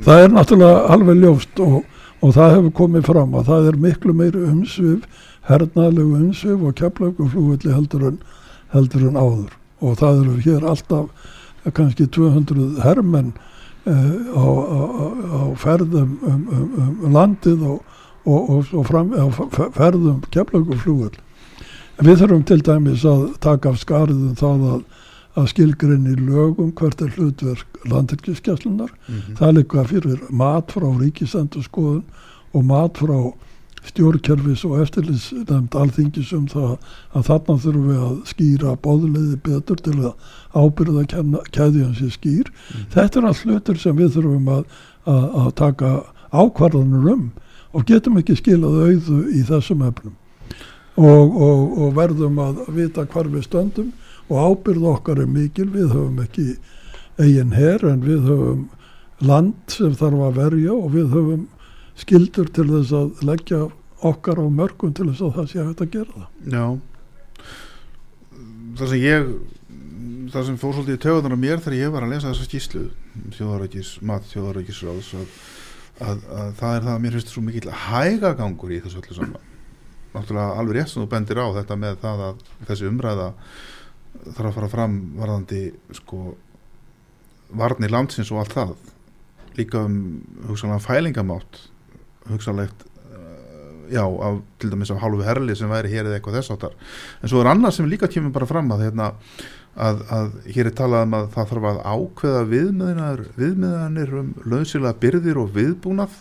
[0.05, 1.81] það er náttúrulega alveg ljóst og,
[2.21, 7.31] og það hefur komið fram að það er miklu meiri umsvif, hernaðlegu umsvif og keflaugu
[7.33, 8.21] flúvilli heldur en,
[8.75, 11.09] heldur en áður og það eru hér alltaf
[11.65, 13.33] eh, kannski 200 hermenn
[13.87, 13.93] uh,
[14.37, 14.81] á, á,
[15.41, 19.13] á ferðum um, um, um landið og, og, og, og fram,
[19.77, 21.19] ferðum keflaugu flúvill.
[22.01, 24.81] Við þurfum til dæmis að taka af skariðum það að,
[25.41, 32.05] að skilgrinni lögum hvert er hlutverk landhelgiskeslunar Mm það er líka fyrir mat frá ríkisendurskoðun
[32.53, 33.33] og mat frá
[33.89, 36.73] stjórnkerfis og eftirlitsnefnd alþingis um það
[37.17, 41.05] að þarna þurfum við að skýra bóðleiði betur til að ábyrða
[41.55, 42.51] kæðjan sér skýr.
[42.93, 44.65] Þetta er allt hlutur sem við þurfum að,
[45.05, 45.93] að, að taka
[46.31, 47.31] ákvarðanur um
[47.71, 50.17] og getum ekki skilað auðu í þessum efnum.
[51.01, 53.93] Og, og, og verðum að vita hvar við stöndum
[54.31, 56.47] og ábyrð okkar er mikil, við höfum ekki
[57.21, 58.67] eigin her en við höfum
[59.25, 61.49] land sem þarf að verja og við höfum
[61.99, 63.61] skildur til þess að leggja
[64.07, 66.29] okkar á mörgum til þess að það sé hægt að gera það.
[66.55, 66.67] Já.
[68.81, 69.33] Það sem ég
[70.31, 72.85] það sem fór svolítið í tögunar á mér þegar ég var að lesa þessa skýslu
[73.37, 75.33] þjóðarækis, mat þjóðarækisráðs að,
[75.99, 79.49] að, að það er það að mér finnst svo mikill hægagangur í þessu öllu saman.
[80.11, 83.29] Náttúrulega alveg rétt sem þú bendir á þetta með það að þessi umræða
[84.21, 85.61] þarf að fara fram varðandi
[86.01, 86.23] sko
[87.61, 88.75] varnir landsins og allt það.
[89.59, 90.01] Líka um
[90.49, 91.65] hugsanlega fælingamátt
[92.35, 96.55] hugsanlegt uh, já, af, til dæmis af hálfu herli sem væri hér eða eitthvað þess
[96.57, 96.77] áttar
[97.21, 99.11] en svo er annað sem líka kemur bara fram að, hérna,
[99.77, 105.43] að, að hér er talað um að það þarf að ákveða viðmiðanir, um launsilega byrðir
[105.43, 106.19] og viðbúnað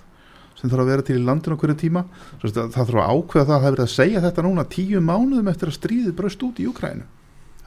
[0.59, 2.01] sem þarf að vera til í landinu á hverju tíma.
[2.41, 4.99] Svo að það þarf að ákveða það að það hefur að segja þetta núna tíu
[4.99, 7.05] mánuðum eftir að stríðið braust út í Júkrænu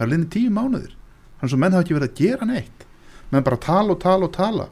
[0.03, 0.95] það er linni tíu mánuðir.
[1.40, 2.86] Þannig að menn hafa ekki verið að gera neitt.
[3.32, 4.68] Menn bara tala og tala og tala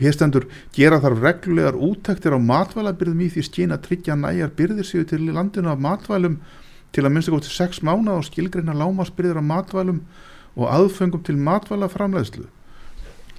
[0.00, 5.06] hér stendur gera þarf reglulegar úttektir á matvælabyrðum í því skýna tryggja næjar byrðir séu
[5.08, 6.36] til landinu af matvælum
[6.92, 10.02] til að minnst ekki til sex mánuð og skilgreina lámasbyrðir á matvælum
[10.56, 12.46] og aðfengum til matvæla framleiðslu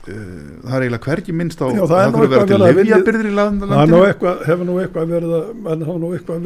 [0.07, 2.77] það er eiginlega hvergi minnst á Já, það er það þurfa að til verið að
[2.77, 5.47] vinna- lifjabyrðir í land- Það nú landinu eitthvað, hefur nú eitthvað verið að,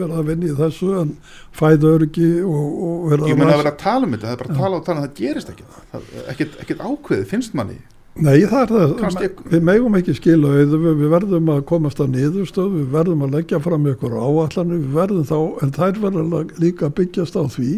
[0.02, 1.12] verið að vinna í þessu en
[1.60, 4.42] fæða öryggi og, og verið ég menna að vera að tala um þetta, það er
[4.42, 7.78] bara að tala og tala það gerist ekki, það, ekkit, ekkit ákveðið finnst manni,
[8.20, 12.10] Nei, það er það, Kannski- við megum ekki skila auðu, við, verðum að komast að
[12.18, 16.90] niðurstöð, við verðum að leggja fram ykkur áallanir, við verðum þá, en þær verður líka
[16.90, 17.70] að byggjast á því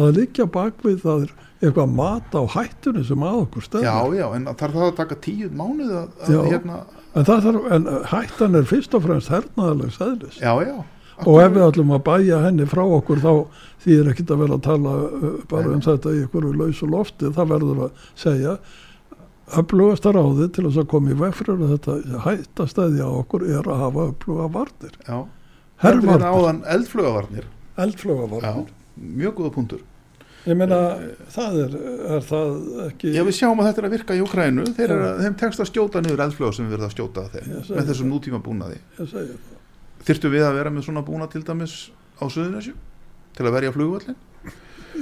[0.00, 3.90] að liggja bakvið það er eitthvað mat á hættunni sem að okkur stefnir.
[3.92, 6.40] já já, en þarf það að taka tíu mánuð að, að Já.
[6.54, 6.80] hérna,
[7.14, 10.40] En, þarf, en hættan er fyrst og fremst hernaðarlegs eðlis.
[10.40, 10.74] já já
[11.24, 13.46] Og ef við ætlum að bæja henni frá okkur þá
[13.84, 17.30] þýðir ekkit að vera að tala uh, bara Nei, um þetta í ykkur lausu lofti.
[17.36, 18.56] Það verður að segja
[19.60, 23.82] öflugasta ráði til þess að koma í veg fyrir þetta hættastæði á okkur er að
[23.84, 24.94] hafa öfluga varnir.
[25.04, 25.42] Hervarnir.
[25.84, 27.50] Hervarnir, áðan eldflugavarnir
[27.82, 28.70] eldfluga já, varnir.
[28.94, 29.82] mjög góða punktur
[30.44, 30.76] Ég meina,
[31.32, 31.74] það er,
[32.18, 32.48] er það
[32.84, 33.12] ekki...
[33.14, 35.62] Já, við sjáum að þetta er að virka í Ukrænu þeir eru að, þeim tekst
[35.64, 38.76] að skjóta niður eldflög sem við verðum að skjóta að þeim með þessum nútíma búnaði
[38.98, 39.54] Ég segi það.
[40.04, 41.76] Þyrftu við að vera með svona búna til dæmis
[42.20, 42.74] á Suðunesju
[43.38, 44.18] til að verja flugvöllin?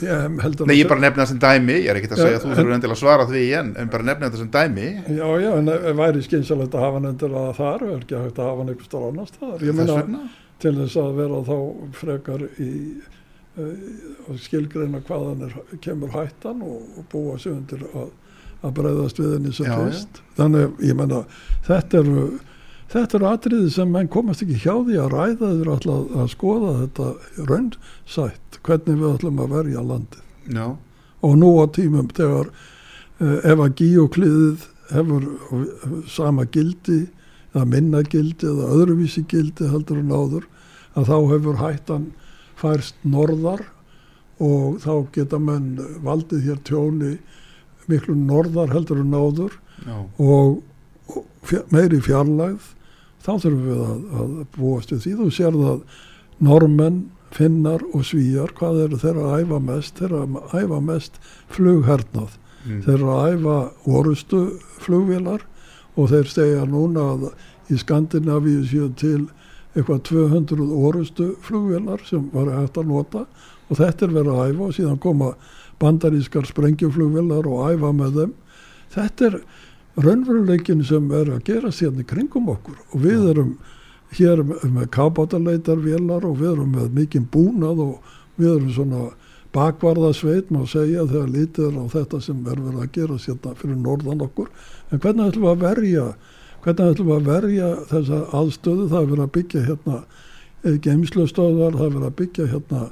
[0.02, 2.74] Nei, ég bara nefna það sem dæmi ég er ekkert að segja að þú þurfur
[2.76, 4.86] endilega að svara því en, en bara nefna þetta sem dæmi
[5.18, 8.48] Já, já, en væri skynsalegt að hafa hann endilega þar og er ekki hægt að
[8.50, 9.66] hafa hann einhver starf annars þar.
[9.66, 10.22] Ég meina,
[10.62, 11.56] til þess að vera þá
[11.98, 12.70] frekar í
[13.58, 18.08] uh, skilgreina hvaðan er, kemur hættan og, og búa sig undir að,
[18.62, 20.22] að breyðast við henni sem fyrst.
[20.38, 21.24] Þannig, ég menna,
[21.68, 22.26] þetta eru
[22.92, 26.72] Þetta eru atriði sem menn komast ekki hjá því að ræða þeir alltaf að skoða
[26.82, 27.06] þetta
[27.48, 30.26] raunsætt, hvernig við ætlum að verja landið.
[30.52, 30.66] Já,
[31.22, 35.26] Og nú á tímum þegar uh, ef að gíokliðið hefur
[36.10, 37.04] sama gildi
[37.52, 40.48] eða minna gildi eða öðruvísi gildi heldur en áður
[40.98, 42.08] að þá hefur hættan
[42.60, 43.62] færst norðar
[44.42, 47.14] og þá geta menn valdið hér tjóni
[47.90, 50.62] miklu norðar heldur en áður já, og,
[51.74, 52.70] meiri fjarlægð
[53.22, 55.16] þá þurfum við að, að búast við því.
[55.20, 55.82] Þú sér það
[56.42, 57.02] normenn,
[57.32, 59.98] finnar og svíjar hvað eru þeirra að æfa mest?
[60.00, 61.20] Þeirra að æfa mest
[61.54, 62.38] flughernað.
[62.62, 62.82] Mm.
[62.84, 63.56] þeir eru að æfa
[63.90, 64.40] orustu
[64.84, 65.40] flugvélar
[65.98, 67.24] og þeir stegja núna að
[67.72, 69.24] í Skandinavíu séu til
[69.72, 73.24] eitthvað 200 orustu flugvélar sem var hægt að nota
[73.68, 75.32] og þetta er verið að æfa og síðan koma
[75.82, 78.32] bandarískar sprengjuflugvélar og æfa með þeim.
[78.92, 79.36] Þetta er
[80.00, 82.78] raunveruleikin sem er að gera sérna í kringum okkur.
[82.92, 83.52] Og við erum
[84.16, 89.04] hér með kábátaleitarvélar og við erum með mikinn búnað og við erum svona
[89.52, 93.80] bakvarðasveit má segja þegar lítið er á þetta sem er verið að gera sérna fyrir
[93.80, 94.48] norðan okkur.
[94.90, 96.06] En hvernig ætlum við að verja
[96.62, 98.88] hvernig ætlum við að verja þessa aðstöðu?
[98.88, 100.02] Það er verið að byggja hérna
[100.62, 102.82] geimslustöðar, það er verið að byggja hérna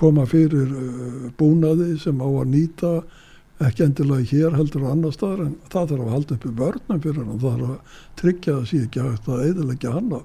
[0.00, 2.92] koma fyrir uh, búnaði sem á að nýta
[3.68, 7.02] ekki endilega hér heldur á annar staðar en það þarf að halda upp í vörnum
[7.04, 10.24] fyrir hann það þarf að tryggja að sé ekki hægt að eðilegja hann uh,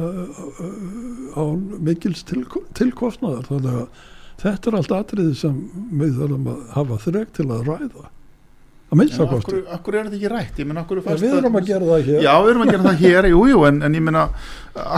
[0.00, 2.42] uh, án mikils til,
[2.78, 3.48] tilkostnaðar.
[3.50, 4.04] Þannig að
[4.42, 5.62] þetta er allt atriði sem
[6.02, 8.10] við þurfum að hafa þreg til að ræða
[8.86, 9.60] að minnsta kosti.
[9.74, 10.58] akkur, er þetta ekki rætt?
[10.80, 12.20] Akkur ja, við erum að gera það hér.
[12.22, 14.22] Já, við erum að gera það hér, jú, jú, en, en ég meina,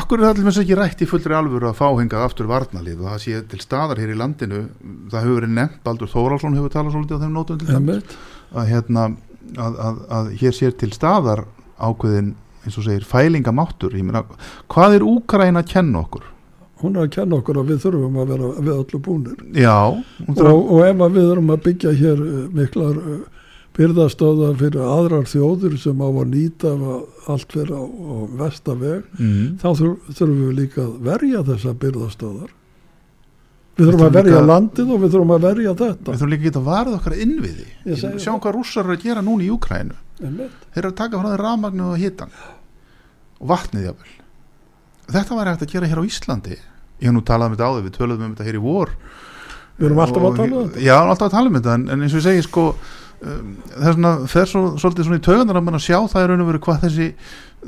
[0.00, 3.22] akkur er allir ekki rætt í fullri alvöru að fá hingað aftur varnalið og það
[3.24, 4.64] sé til staðar hér í landinu,
[5.08, 8.18] það hefur verið nefnt, Baldur Þóralsson hefur talað svolítið á þeim nótum til Einmitt.
[8.52, 9.06] að, hérna,
[9.56, 11.46] að, að, að hér sé til staðar
[11.80, 12.34] ákveðin,
[12.66, 14.26] eins og segir, fælingamáttur, ég meina,
[14.68, 16.34] hvað er Úkraina að kenna okkur?
[16.78, 19.40] hún er að kenna okkur að við þurfum að vera við öllu búnir.
[19.58, 23.16] Já, og, og ef við erum að byggja hér uh, miklar uh,
[23.78, 26.72] byrðastöðar fyrir aðrar þjóður sem á að nýta
[27.30, 32.54] allt fyrir á, á vestaveg mm, þá þurf, þurfum við líka að verja þessa byrðastöðar
[33.78, 36.08] við þurfum að verja líka- landið og við þurfum að verja þetta.
[36.10, 38.40] Við þurfum líka að geta varð okkar innviði, Ég Ég segi meina, sjá það.
[38.42, 39.50] hvað rússar eru að gera núna í
[40.18, 40.50] Einmitt.
[40.74, 42.30] þeir eru að taka frá þeir rafmagnu og hitan
[43.38, 44.16] og vatnið jáfnvel
[45.14, 46.56] þetta var hægt að gera hér á Íslandi.
[46.98, 48.90] Ég hef nú talað um þetta áður, við töluðum um þetta hér í vor.
[49.78, 50.82] Við erum alltaf að tala um þetta.
[50.82, 52.64] Já, alltaf að tala um þetta en, en eins og ég segi sko
[53.18, 56.32] það er svona, fer svo, svolítið svona í tauganar að mann að sjá það er
[56.32, 57.08] raun og veru hvað þessi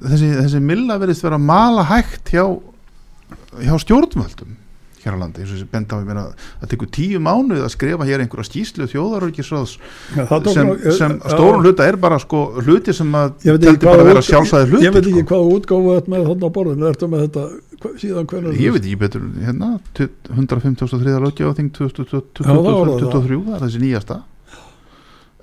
[0.06, 2.44] þessi, þessi milla verðist vera mala hægt hjá,
[3.58, 4.56] hjá stjórnvöldum
[5.00, 6.22] hér á landi, eins og þessi benda á ég meina
[6.60, 9.72] það tekur tíu mánuð að skrifa hér einhverja skýslu þjóðarörgisráðs
[10.12, 14.10] Ja, sem, sem já, stórum hluta er bara sko hluti sem að ekki bara að
[14.10, 15.30] vera sjálfsæði hluti ég veit ekki sko.
[15.32, 17.46] hvað útgáfu þetta með þarna á borðinu ertu með þetta
[17.80, 19.70] hva- síðan hvernig ég veit ekki betur hérna
[20.36, 21.16] 153.
[21.24, 21.88] lögja á þing Já,
[22.44, 22.92] það var það.
[23.00, 24.20] 2023 það er þessi nýjasta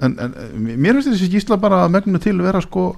[0.06, 2.90] en, en mér finnst þessi gísla bara að megnum til vera sko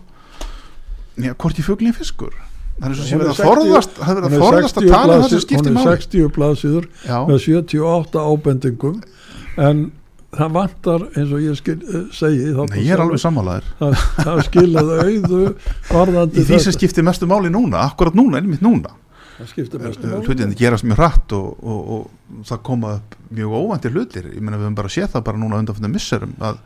[1.20, 2.34] já, hvort í fuglin fiskur.
[2.80, 4.86] Það er svo sem er verið að 60 forðast það er verið að forðast að
[4.88, 6.04] 60 tala um það sem skiptir hún er máli.
[6.04, 9.00] 60 blaðsíður já, með 78 ábendingum.
[9.60, 9.82] En
[10.36, 14.41] það vantar eins og ég skil, uh, segi Nei, ég er alveg sammálaðir það, það
[14.45, 15.39] skilaði auðu
[16.30, 18.93] í því sem skiptir mestu máli núna akkurat núna, einmitt núna
[20.27, 24.27] hlutin gerast mjög hratt og, og, og það koma upp mjög óvæntir hlutir.
[24.35, 26.59] Ég meina við höfum bara séð það bara núna undanfjöndum misserum að,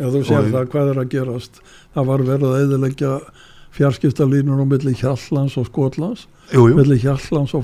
[0.00, 1.60] ef þú og- það hvað er að gerast?
[1.94, 3.12] Það var verið að eðilegja
[3.70, 7.62] fjarskiptalínur á milli Hjallands og Skotlands jú, jú, milli Hjallands og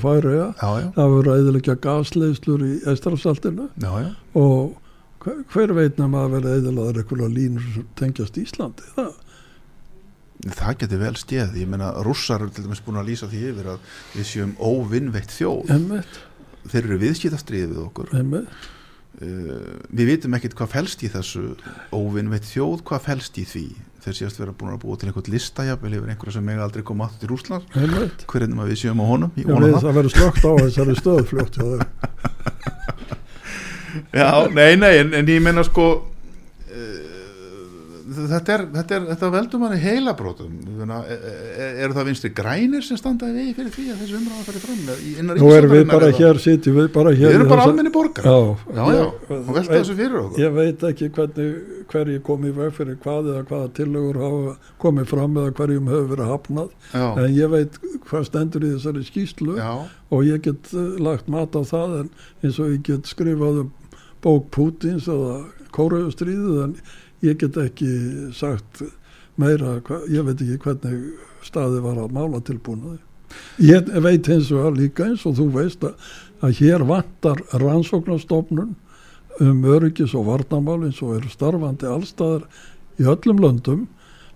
[0.55, 4.11] já, já, það var verið að eðilegja gasleislur í Estrafsaltinu já, já.
[4.39, 4.77] Og
[5.25, 9.11] hver- hver veit nefn að verið eðilaður einhverja línur sem tengjast Íslandi það,
[10.45, 13.75] það getur vel stéð, ég meina rússar eru til dæmis búin að lýsa því yfir
[13.75, 16.23] að við séum óvinnveitt þjóð, emmitt,
[16.71, 18.17] þeir eru viðskiptastriðið við okkur.
[18.21, 18.73] Emmitt
[19.23, 21.45] uh, við vitum ekkit hvað felst í þessu
[21.95, 23.67] óvinnveitt þjóð, hvað felst í því?
[24.07, 27.09] Þeir séast vera búin að búa til einhvern listajafel yfir einhverja sem mega aldrei koma
[27.09, 28.27] aftur til Rússland einmitt.
[28.31, 31.23] Hver er nema við séum á honum, Já, við, það verður slögt á þessari stöð
[31.33, 31.89] fljótt hjá þeim.
[34.21, 37.06] Já, nei, nei, en, en ég meina sko uh,
[38.07, 40.53] þetta er, þetta er, þetta veldur manni heilabrótum
[40.87, 45.35] eru það vinstri grænir sem standa í vegi fyrir því að þessi umræða færi fram
[45.41, 48.37] Nú erum við bara hér, sitjum við bara hér við erum bara almenni borgar Já,
[48.77, 49.05] já, já,
[49.37, 50.41] og velta þessu fyrir okkur.
[50.43, 55.09] Ég veit ekki hvernig, hverju kom í veg fyrir hvað eða hvaða tillögur hafa komið
[55.13, 56.71] fram eða hverjum hefur verið hafnað.
[56.93, 61.57] Já, en ég veit hvað stendur í þessari skýslu og ég get uh, lagt mat
[61.59, 63.73] á það en eins og ég get skrifað um
[64.25, 65.45] bók Pútins eða
[65.77, 66.77] Kóraugustríðið en
[67.25, 67.91] ég get ekki
[68.37, 68.83] sagt
[69.41, 69.79] meira,
[70.11, 73.01] ég veit ekki hvernig staði var að mála tilbúnaði.
[73.61, 75.97] Ég veit eins og að líka eins og þú veist að,
[76.45, 78.75] að hér vantar rannsóknarstofnun
[79.43, 82.47] um öryggis og varnamál eins og eru starfandi allstaðar
[82.97, 83.85] í öllum löndum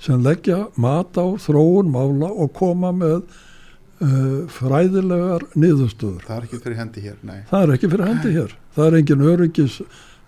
[0.01, 3.23] sem leggja mat á þróun mála og koma með
[4.01, 6.25] uh, fræðilegar niðurstöður.
[6.27, 8.55] það er ekki fyrir hendi hér, nei Það er ekki fyrir hendi hér.
[8.77, 9.81] Það er engin öryggis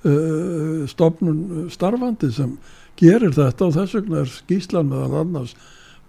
[0.09, 2.57] uh, stofnun starfandi sem
[3.01, 5.55] gerir þetta og þess vegna er skýslan meðal annars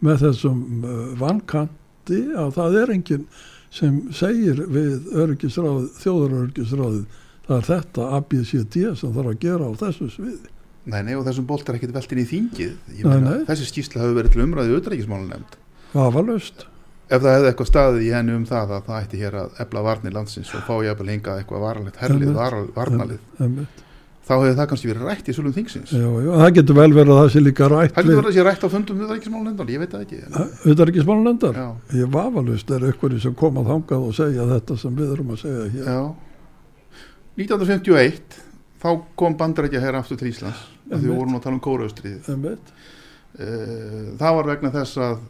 [0.04, 3.28] með þessum uh, vankanti að það er engin
[3.74, 7.06] sem segir við öryggisráð, þjóðaröryggisráðið
[7.48, 10.52] það er þetta ABCD sem þarf að gera á þessu sviði.
[10.86, 13.48] nei, nei, og þessum bolt er ekkit veltin í þingið Ég Nei, meina, nei.
[13.48, 15.58] þessi skýrsla hefur verið til umræði auðrækismálun nefnd
[15.94, 16.66] Vafalaust.
[17.10, 19.84] ef það hefði eitthvað staðið í henni um það að það ætti hér að ebla
[19.88, 22.38] varnir landsins og fá jafnvel hingað eitthvað varalegt herlið,
[22.78, 23.26] varnalið.
[24.24, 27.14] Þá hefði það kannski verið rætt í svolum þingsins Já, já, það getur vel verið
[27.14, 29.72] að það sé líka rætt Það getur verið að sé rætt á fundum við ríkismálunendan,
[29.74, 30.20] ég veit það ekki.
[31.60, 31.68] Já,
[32.00, 35.42] Ég vafalaust er ykkur sem kom að þangað og segja þetta sem við erum að
[35.44, 35.90] segja hér.
[35.92, 36.02] já.
[37.44, 38.40] 1951,
[38.84, 40.60] þá kom bandarækja hér aftur til Íslands,
[40.92, 42.28] af því við vorum að tala um kóraustríð.
[42.30, 42.74] Einmitt.
[44.20, 45.24] Það var vegna þess að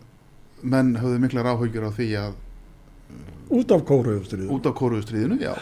[0.74, 2.34] menn höfðu miklar áhugjur á því að
[3.54, 4.48] Út af kóruðustriðu.
[4.56, 5.54] út af kóraustríðinu, já,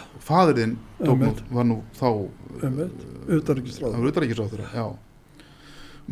[2.59, 3.95] var það Utanríkisráð.
[3.97, 4.85] var utaríkisráður, já.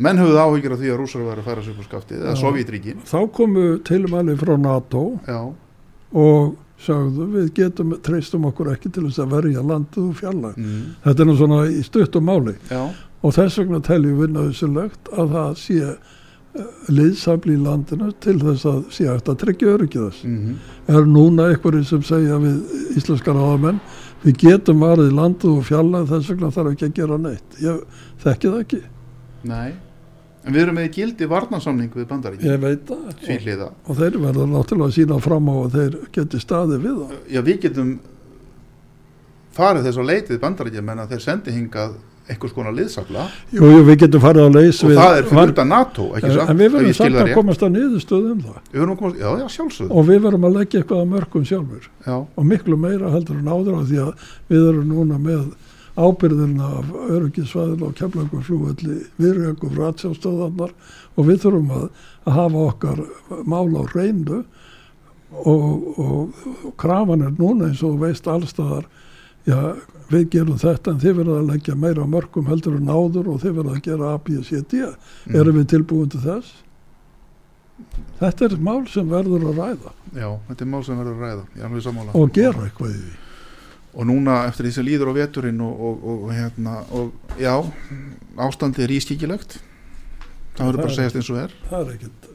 [0.00, 2.36] Menn höfðu áhugjur á því að rússar væri að færa sig upp á skaftið, eða.
[2.40, 5.40] Sovjetríkin, Þá komu tilmæli frá NATO já,
[6.14, 10.54] og sagðu við getum, treystum okkur ekki til þess að verja landið og fjalla.
[10.56, 12.80] mm, Þetta er nú svona í stuttum máli já,
[13.22, 15.96] og þess vegna teljum við nöðsulegt að það sé
[16.90, 20.24] liðsafli í landinu til þess að sé hægt að tryggja öryggið þess.
[20.24, 20.54] mm,
[20.88, 23.78] Er núna einhverjum sem segja við íslenskar áðamenn
[24.24, 27.60] við getum varðið landið og fjalla þess vegna þarf ekki að gera neitt.
[27.64, 28.82] Ég þekki það ekki.
[29.50, 29.70] nei.
[30.40, 33.64] En við erum með gildi varnarsamning við bandaríkin, Ég veit það.
[33.66, 37.10] Og, og þeir verður náttúrulega að sína fram á að þeir geti staðið við það.
[37.34, 37.90] Já, við getum
[39.52, 41.98] farið þess að leitið bandaríkja menn að þeir sendi hingað
[42.30, 45.54] einhvers konar liðsafla Jú, jú, við getum farið á leys og við það er fyrir
[45.54, 46.52] utan NATO, ekki satt?
[46.52, 48.60] En við verðum samt að komast að niðurstöðu um það.
[49.00, 49.90] Komast, já, já, sjálfsögðu.
[49.90, 51.90] Og við verðum að leggja eitthvað að mörgum sjálfur.
[52.06, 55.42] Já, Og miklu meira heldur en áður á því að við erum núna með
[56.00, 60.72] ábyrðina af öryggisvæðil og kemlangum flúvelli virðjöngum ratsjástöðarnar
[61.16, 61.86] og við þurfum að,
[62.24, 63.02] að hafa okkar
[63.50, 64.42] mál á reynu
[65.30, 65.64] og,
[65.98, 68.86] og, og krafan er núna eins og veist allstaðar
[69.48, 69.74] já,
[70.10, 73.56] við gerum þetta en þið verður að leggja meira mörgum heldur en áður og þið
[73.60, 74.82] verður að gera A, B, C, D
[75.26, 75.36] Mm.
[75.40, 76.52] erum við tilbúin til þess
[78.20, 82.14] þetta er mál sem verður að ræða já, þetta er mál sem verður að ræða,
[82.14, 83.18] og gera eitthvað í því
[83.90, 87.56] Og núna eftir því sem líður á veturinn og, og, og, hérna, og já,
[88.38, 89.56] ástandið er ískikilegt.
[90.54, 91.56] Það verður bara að segjast eins og er.
[91.66, 92.28] það er ekkert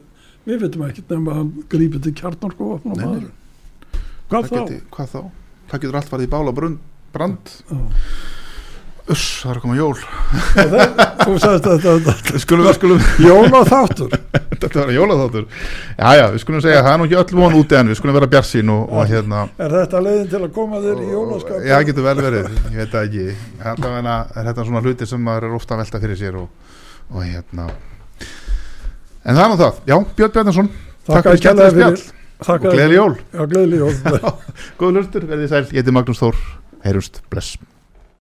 [0.46, 3.24] við veitum ekkert nema að hann grípi til maður
[4.28, 4.76] hvað Það þá?
[4.92, 5.20] Hvað þá?
[5.70, 6.78] Það getur allt farið í bála brund,
[7.16, 7.52] brand.
[9.06, 9.98] Uss, það er að koma jól.
[10.56, 13.02] Það- þú sagðist þetta, þetta Skulum, skulum.
[13.22, 14.16] Jóla þáttur
[14.60, 15.44] þetta var jólaþáttur.
[15.94, 18.16] Já já, við skulum segja, það er nú ekki öll von úti en við skulum
[18.18, 21.60] vera bjarsín og, og hérna Er þetta leiðin til að koma þér í jólaskap?
[21.68, 23.26] já, getur vel verið, ég veit það ekki.
[23.62, 26.74] Þetta er þetta svona hluti sem maður er ofta að velta fyrir sér og,
[27.14, 27.68] og hérna.
[29.26, 30.72] En það er nú það, já, Björn Bjarnason
[31.06, 33.14] takk fyrir skemmtilega spjall og gleðileg jól.
[33.32, 34.20] Já, gleðileg jól.
[34.82, 36.42] Góð hlustur, verðið sæl, ég heiti Magnús Þór
[36.86, 37.56] heyrust, bless